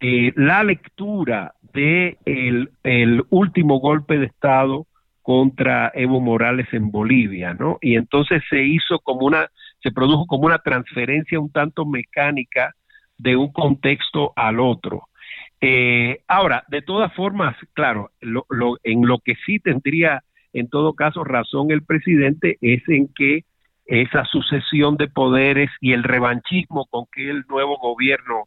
[0.00, 4.86] eh, la lectura de el, el, último golpe de Estado
[5.28, 7.76] contra Evo Morales en Bolivia, ¿no?
[7.82, 9.50] Y entonces se hizo como una,
[9.82, 12.74] se produjo como una transferencia un tanto mecánica
[13.18, 15.08] de un contexto al otro.
[15.60, 18.46] Eh, ahora, de todas formas, claro, lo,
[18.82, 20.22] en lo que sí tendría
[20.54, 23.44] en todo caso razón el presidente es en que
[23.84, 28.44] esa sucesión de poderes y el revanchismo con que el nuevo gobierno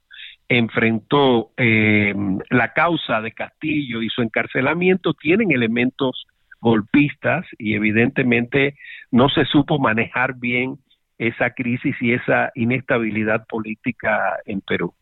[0.49, 2.15] enfrentó eh,
[2.49, 6.25] la causa de Castillo y su encarcelamiento tienen elementos
[6.61, 8.77] golpistas y evidentemente
[9.09, 10.77] no se supo manejar bien
[11.17, 14.93] esa crisis y esa inestabilidad política en Perú.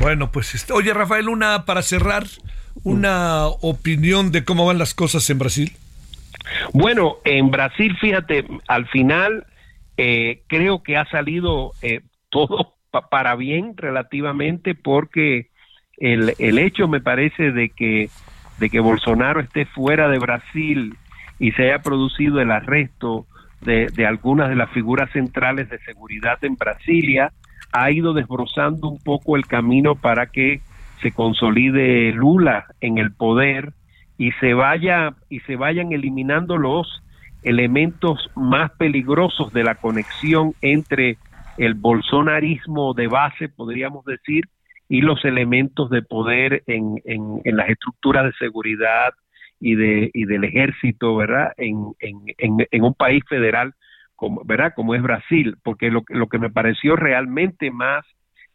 [0.00, 2.24] Bueno, pues este, oye Rafael, una para cerrar,
[2.82, 5.72] una opinión de cómo van las cosas en Brasil.
[6.72, 9.46] Bueno, en Brasil, fíjate, al final
[9.96, 12.00] eh, creo que ha salido eh,
[12.30, 12.74] todo
[13.10, 15.48] para bien relativamente porque
[15.96, 18.10] el, el hecho me parece de que
[18.62, 20.94] de que Bolsonaro esté fuera de Brasil
[21.40, 23.26] y se haya producido el arresto
[23.60, 27.32] de, de algunas de las figuras centrales de seguridad en Brasilia
[27.72, 30.60] ha ido desbrozando un poco el camino para que
[31.00, 33.72] se consolide Lula en el poder
[34.16, 37.02] y se vaya y se vayan eliminando los
[37.42, 41.18] elementos más peligrosos de la conexión entre
[41.58, 44.44] el bolsonarismo de base, podríamos decir,
[44.92, 49.14] y los elementos de poder en, en, las estructuras de seguridad
[49.58, 51.54] y, de, y del ejército, ¿verdad?
[51.56, 53.72] En, en, en, un país federal,
[54.16, 54.74] como, ¿verdad?
[54.76, 58.04] Como es Brasil, porque lo, lo que me pareció realmente más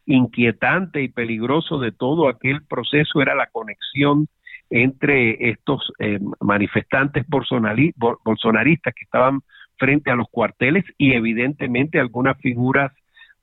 [0.06, 4.28] inquietante y peligroso de todo aquel proceso era la conexión
[4.70, 9.40] entre estos eh, manifestantes bolsonaristas que estaban
[9.76, 12.92] frente a los cuarteles y evidentemente algunas figuras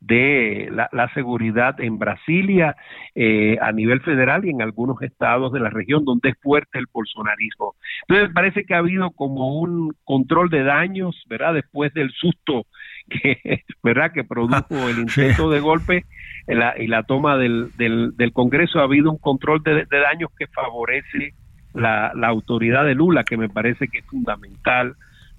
[0.05, 2.75] de la, seguridad en Brasilia,
[3.15, 6.85] eh, a nivel federal y en algunos estados de la región donde es fuerte el
[6.91, 7.75] bolsonarismo.
[8.07, 11.55] Entonces parece que ha habido como un control de daños, ¿verdad?
[11.55, 12.65] Después del susto
[13.09, 14.11] que, ¿verdad?
[14.11, 16.05] que produjo el intento de golpe
[16.47, 21.33] y la toma del, del, Congreso, ha habido un control de, daños que favorece
[21.73, 24.95] la, la autoridad de Lula, que me parece que es fundamental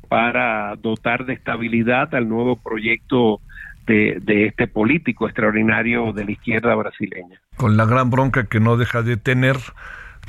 [0.08, 3.40] para dotar de estabilidad al nuevo proyecto
[3.86, 7.40] de, de, este político extraordinario de la izquierda brasileña.
[7.56, 9.56] Con la gran bronca que no deja de tener,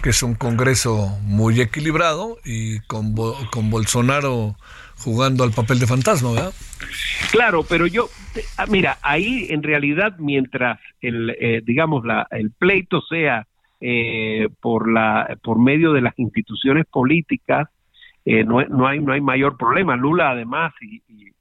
[0.02, 3.16] que es un Congreso muy equilibrado y con,
[3.52, 4.56] con Bolsonaro
[5.04, 6.54] jugando al papel de fantasma, ¿verdad?
[7.32, 8.10] Claro, pero yo,
[8.58, 13.48] ah, mira, ahí en realidad mientras el, eh, digamos, la, el pleito sea
[13.80, 17.70] eh, por la, por medio de las instituciones políticas,
[18.26, 19.96] eh, no, no hay, no hay mayor problema.
[19.96, 21.32] Lula además y, y,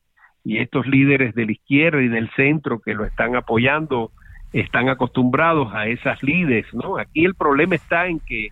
[0.46, 4.12] y estos líderes de la izquierda y del centro que lo están apoyando
[4.52, 6.98] están acostumbrados a esas líderes, ¿no?
[6.98, 8.50] Aquí el problema está en que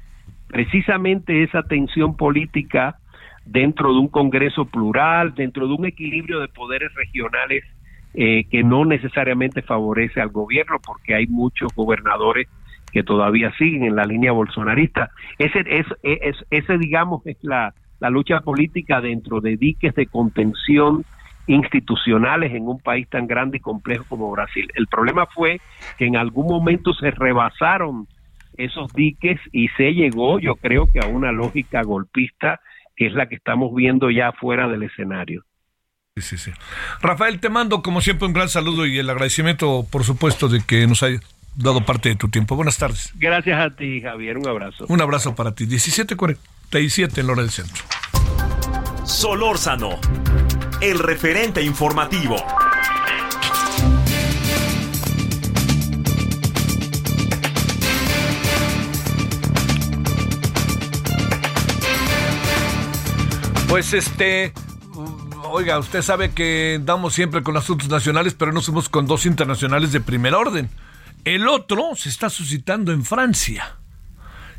[0.48, 2.96] precisamente esa tensión política
[3.46, 7.62] dentro de un Congreso plural, dentro de un equilibrio de poderes regionales
[8.14, 12.48] eh, que no necesariamente favorece al gobierno, porque hay muchos gobernadores
[12.90, 15.10] que todavía siguen en la línea bolsonarista.
[15.38, 21.04] Ese, es, es, ese digamos, es la, la lucha política dentro de diques de contención
[21.46, 24.68] institucionales en un país tan grande y complejo como Brasil.
[24.74, 25.60] El problema fue
[25.98, 28.06] que en algún momento se rebasaron
[28.56, 32.60] esos diques y se llegó, yo creo que a una lógica golpista
[32.96, 35.44] que es la que estamos viendo ya fuera del escenario.
[36.16, 36.52] Sí, sí, sí.
[37.02, 40.86] Rafael, te mando como siempre un gran saludo y el agradecimiento, por supuesto, de que
[40.86, 41.18] nos haya
[41.56, 42.54] dado parte de tu tiempo.
[42.54, 43.12] Buenas tardes.
[43.16, 44.38] Gracias a ti, Javier.
[44.38, 44.86] Un abrazo.
[44.88, 45.66] Un abrazo para ti.
[45.66, 47.82] 1747 en hora del centro.
[49.04, 49.98] Solórzano
[50.90, 52.36] el referente informativo.
[63.66, 64.52] Pues este,
[65.44, 69.90] oiga, usted sabe que damos siempre con asuntos nacionales, pero no somos con dos internacionales
[69.90, 70.68] de primer orden.
[71.24, 73.78] El otro se está suscitando en Francia.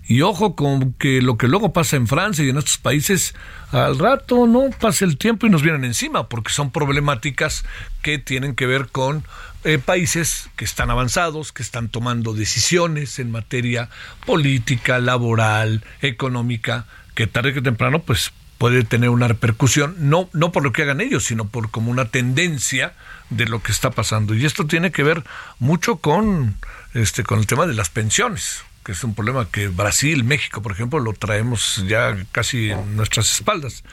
[0.08, 3.34] Y ojo con que lo que luego pasa en Francia y en estos países,
[3.72, 7.66] al rato no pasa el tiempo y nos vienen encima, porque son problemáticas
[8.04, 9.24] que tienen que ver con
[9.64, 13.90] eh, países que están avanzados, que están tomando decisiones en materia
[14.28, 16.86] política, laboral, económica,
[17.16, 21.02] que tarde que temprano pues puede tener una repercusión, no, no por lo que hagan
[21.02, 22.94] ellos, sino por como una tendencia
[23.32, 24.36] de lo que está pasando.
[24.36, 25.24] Y esto tiene que ver
[25.58, 26.58] mucho con,
[26.94, 30.72] este, con el tema de las pensiones que es un problema que Brasil, México, por
[30.72, 33.84] ejemplo, lo traemos ya casi en nuestras espaldas.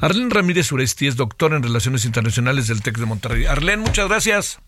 [0.00, 3.46] Arlene Ramírez Uresti es doctor en Relaciones Internacionales del TEC de Monterrey.
[3.46, 4.60] Arlene, muchas gracias.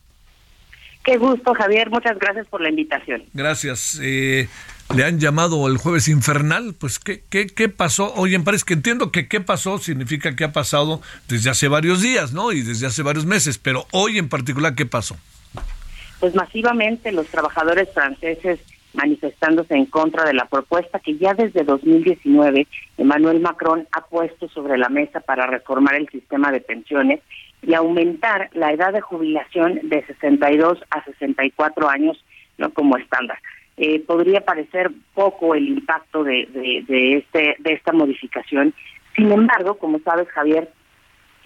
[1.05, 1.91] Qué gusto, Javier.
[1.91, 3.23] Muchas gracias por la invitación.
[3.33, 4.01] Gracias.
[4.03, 4.49] Eh,
[4.97, 6.75] le han llamado el jueves infernal.
[6.77, 8.13] Pues, ¿qué, qué, qué pasó?
[8.15, 12.33] Oye, parece que entiendo que qué pasó significa que ha pasado desde hace varios días,
[12.33, 12.51] ¿no?
[12.51, 13.59] Y desde hace varios meses.
[13.59, 15.17] Pero hoy en particular, ¿qué pasó?
[16.19, 18.59] Pues masivamente los trabajadores franceses
[18.95, 22.67] manifestándose en contra de la propuesta que ya desde 2019
[22.97, 27.21] Emmanuel Macron ha puesto sobre la mesa para reformar el sistema de pensiones
[27.63, 32.25] y aumentar la edad de jubilación de 62 a 64 años
[32.57, 33.39] no como estándar.
[33.77, 38.75] Eh, podría parecer poco el impacto de, de, este, de esta modificación.
[39.15, 40.69] Sin embargo, como sabes, Javier,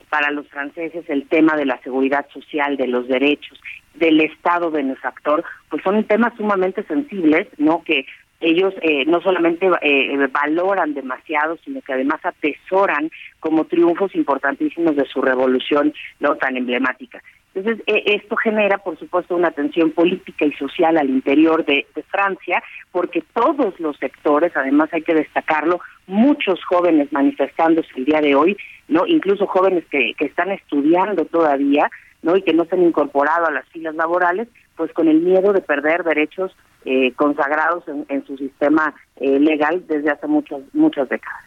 [0.08, 3.60] para los franceses el tema de la seguridad social, de los derechos,
[3.94, 7.82] del estado benefactor, pues son temas sumamente sensibles, ¿no?
[7.82, 8.06] Que
[8.42, 15.06] ellos eh, no solamente eh, valoran demasiado, sino que además atesoran como triunfos importantísimos de
[15.06, 17.22] su revolución no tan emblemática.
[17.54, 22.62] Entonces, eh, esto genera, por supuesto, una tensión política y social al interior de, Francia,
[22.90, 28.56] porque todos los sectores, además hay que destacarlo, muchos jóvenes manifestándose el día de hoy,
[28.88, 31.90] no, incluso jóvenes que, que están estudiando todavía,
[32.22, 35.52] no, y que no se han incorporado a las filas laborales, pues con el miedo
[35.52, 36.52] de perder derechos
[36.84, 41.42] eh, consagrados en, su sistema eh, legal desde hace muchas muchas décadas.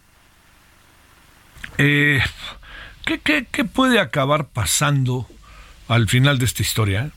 [1.78, 2.20] Eh,
[3.06, 5.28] ¿qué, qué, qué puede acabar pasando?
[5.88, 7.12] al final de esta historia?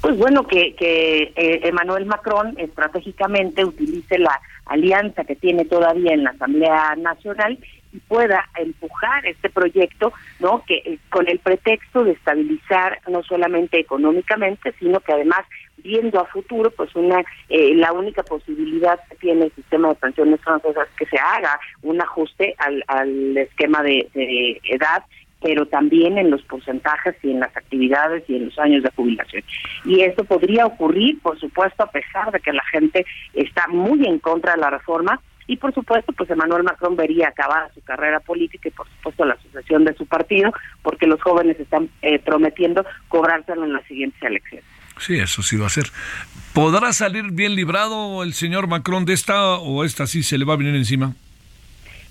[0.00, 6.24] Pues bueno, que, que eh, Emmanuel Macron estratégicamente utilice la alianza que tiene todavía en
[6.24, 7.58] la Asamblea Nacional
[7.92, 10.62] y pueda empujar este proyecto, ¿no?
[10.66, 15.44] Que eh, con el pretexto de estabilizar no solamente económicamente, sino que además
[15.78, 20.40] viendo a futuro, pues una eh, la única posibilidad que tiene el sistema de pensiones
[20.40, 25.04] francesas es que se haga un ajuste al, al esquema de, de edad
[25.40, 29.42] pero también en los porcentajes y en las actividades y en los años de jubilación.
[29.84, 34.18] Y esto podría ocurrir, por supuesto, a pesar de que la gente está muy en
[34.18, 38.68] contra de la reforma, y por supuesto, pues Emmanuel Macron vería acabada su carrera política
[38.68, 43.64] y por supuesto la sucesión de su partido, porque los jóvenes están eh, prometiendo cobrárselo
[43.64, 44.64] en las siguientes elecciones.
[44.98, 45.86] Sí, eso sí va a ser.
[46.52, 50.54] ¿Podrá salir bien librado el señor Macron de esta o esta sí se le va
[50.54, 51.14] a venir encima?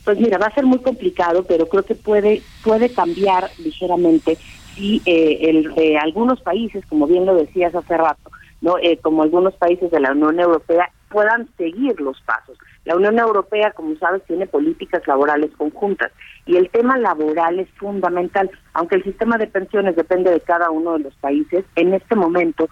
[0.04, 4.38] Pues mira, va a ser muy complicado, pero creo que puede puede cambiar ligeramente
[4.74, 8.32] si eh, el, eh, algunos países, como bien lo decías hace rato,
[8.62, 12.58] no eh, como algunos países de la Unión Europea puedan seguir los pasos.
[12.86, 16.12] La Unión Europea, como sabes, tiene políticas laborales conjuntas
[16.46, 18.50] y el tema laboral es fundamental.
[18.74, 22.70] Aunque el sistema de pensiones depende de cada uno de los países, en este momento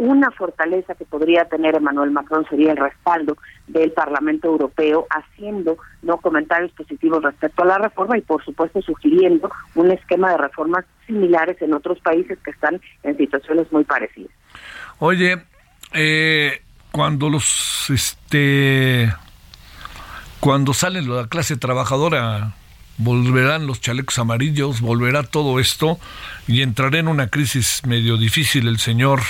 [0.00, 6.18] una fortaleza que podría tener Emmanuel Macron sería el respaldo del Parlamento Europeo haciendo no
[6.18, 11.60] comentarios positivos respecto a la reforma y por supuesto sugiriendo un esquema de reformas similares
[11.60, 14.32] en otros países que están en situaciones muy parecidas.
[14.98, 15.36] Oye,
[15.94, 16.62] eh,
[16.92, 19.12] cuando los este
[20.40, 22.54] cuando sale la clase trabajadora
[22.98, 25.98] volverán los chalecos amarillos, volverá todo esto
[26.46, 29.22] y entrará en una crisis medio difícil el señor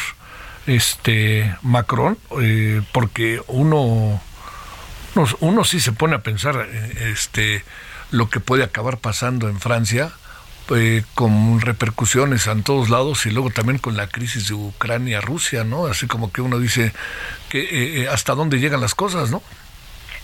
[0.66, 4.20] este Macron, eh, porque uno,
[5.40, 7.64] uno, sí se pone a pensar eh, este
[8.10, 10.12] lo que puede acabar pasando en Francia
[10.76, 15.86] eh, con repercusiones en todos lados y luego también con la crisis de Ucrania-Rusia, ¿no?
[15.86, 16.92] Así como que uno dice
[17.50, 19.42] que hasta dónde llegan las cosas, ¿no?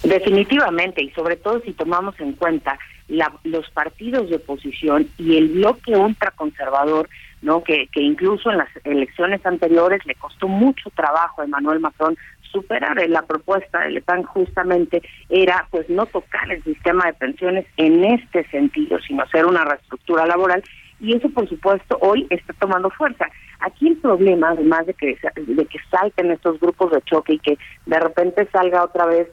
[0.03, 2.78] Definitivamente, y sobre todo si tomamos en cuenta
[3.09, 7.09] la, los partidos de oposición y el bloque ultraconservador
[7.43, 7.62] ¿no?
[7.62, 12.16] Que, que incluso en las elecciones anteriores le costó mucho trabajo a Emmanuel Macron
[12.51, 18.05] superar la propuesta del PAN justamente era pues no tocar el sistema de pensiones en
[18.05, 20.63] este sentido, sino hacer una reestructura laboral
[21.01, 23.27] y eso por supuesto hoy está tomando fuerza.
[23.61, 27.59] Aquí el problema, además de que de que salten estos grupos de choque y que
[27.87, 29.29] de repente salga otra vez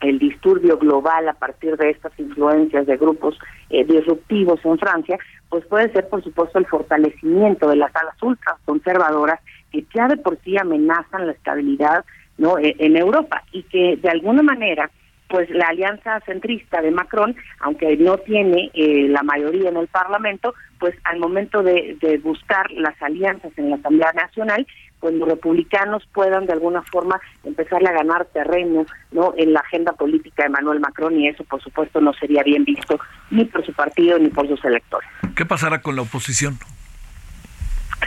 [0.00, 3.38] el disturbio global a partir de estas influencias de grupos
[3.70, 5.18] eh, disruptivos en Francia,
[5.48, 9.40] pues puede ser, por supuesto, el fortalecimiento de las alas ultraconservadoras
[9.72, 12.04] que ya de por sí amenazan la estabilidad
[12.38, 14.90] no e, en Europa y que de alguna manera
[15.28, 20.54] pues la alianza centrista de Macron, aunque no tiene eh, la mayoría en el Parlamento,
[20.78, 24.66] pues al momento de, de buscar las alianzas en la Asamblea Nacional,
[25.00, 29.92] pues los republicanos puedan de alguna forma empezar a ganar terreno no en la agenda
[29.92, 32.98] política de Emmanuel Macron y eso por supuesto no sería bien visto
[33.30, 35.08] ni por su partido ni por sus electores.
[35.34, 36.58] ¿Qué pasará con la oposición?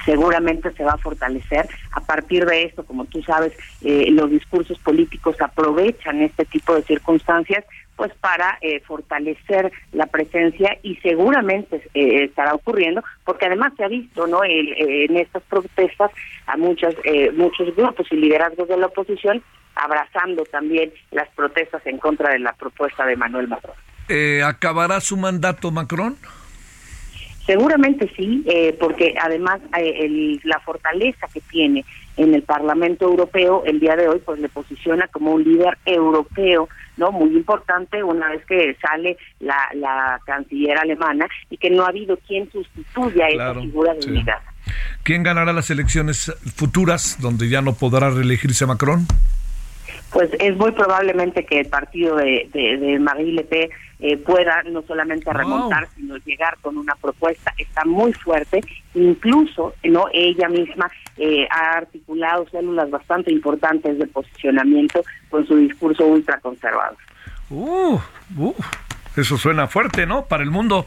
[0.06, 1.68] Seguramente se va a fortalecer.
[1.92, 6.84] A partir de esto, como tú sabes, eh, los discursos políticos aprovechan este tipo de
[6.84, 7.66] circunstancias
[7.96, 13.90] pues para eh, fortalecer la presencia y seguramente eh, estará ocurriendo porque además se ha
[13.90, 16.10] visto no en estas protestas
[16.48, 16.96] a muchos
[17.36, 19.44] muchos grupos y liderazgos de la oposición
[19.76, 23.76] abrazando también las protestas en contra de la propuesta de Manuel Macron.
[24.46, 26.16] ¿Acabará su mandato Macron?
[27.50, 31.84] Seguramente sí, eh, porque además eh, la fortaleza que tiene
[32.16, 36.70] en el Parlamento Europeo el día de hoy pues le posiciona como un líder europeo
[36.98, 41.88] no muy importante una vez que sale la, la canciller alemana y que no ha
[41.88, 44.24] habido quien sustituya a esa figura de sí.
[45.02, 49.08] ¿Quién ganará las elecciones futuras donde ya no podrá reelegirse Macron?
[50.12, 53.70] Pues es muy probablemente que el partido de, de, Marie Le Pen
[54.00, 57.54] eh, pueda no solamente remontar, sino llegar con una propuesta.
[57.58, 58.62] Está muy fuerte,
[58.94, 66.06] incluso no ella misma eh, ha articulado células bastante importantes de posicionamiento con su discurso
[66.06, 66.98] ultraconservador.
[67.50, 68.00] Uh,
[68.38, 68.56] uh,
[69.18, 70.26] eso suena fuerte, ¿no?
[70.26, 70.86] Para el mundo.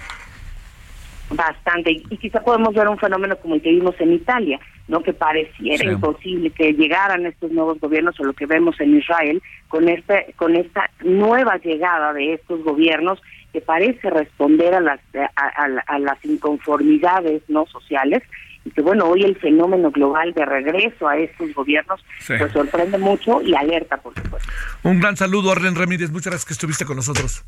[1.30, 1.90] Bastante.
[1.90, 4.58] Y quizá podemos ver un fenómeno como el que vimos en Italia,
[4.88, 9.42] no que pareciera imposible que llegaran estos nuevos gobiernos o lo que vemos en Israel
[9.68, 13.20] con este con esta nueva llegada de estos gobiernos
[13.52, 15.00] que parece responder a las
[15.36, 18.22] a, las inconformidades no sociales.
[18.64, 23.42] Y que bueno hoy el fenómeno global de regreso a estos gobiernos pues sorprende mucho
[23.42, 24.48] y alerta por supuesto.
[24.84, 26.10] Un gran saludo Arlen Ramírez.
[26.10, 27.44] Muchas gracias que estuviste con nosotros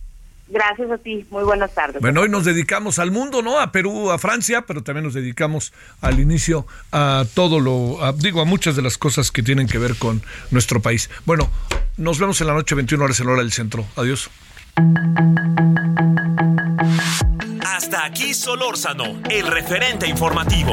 [0.46, 2.02] Gracias a ti, muy buenas tardes.
[2.02, 3.58] Bueno, hoy nos dedicamos al mundo, ¿no?
[3.58, 5.72] A Perú, a Francia, pero también nos dedicamos
[6.02, 9.96] al inicio a todo lo, digo, a muchas de las cosas que tienen que ver
[9.96, 11.08] con nuestro país.
[11.24, 11.50] Bueno,
[11.96, 13.86] nos vemos en la noche 21 horas en hora del centro.
[13.96, 14.30] Adiós.
[17.64, 20.72] Hasta aquí Solórzano, el referente informativo.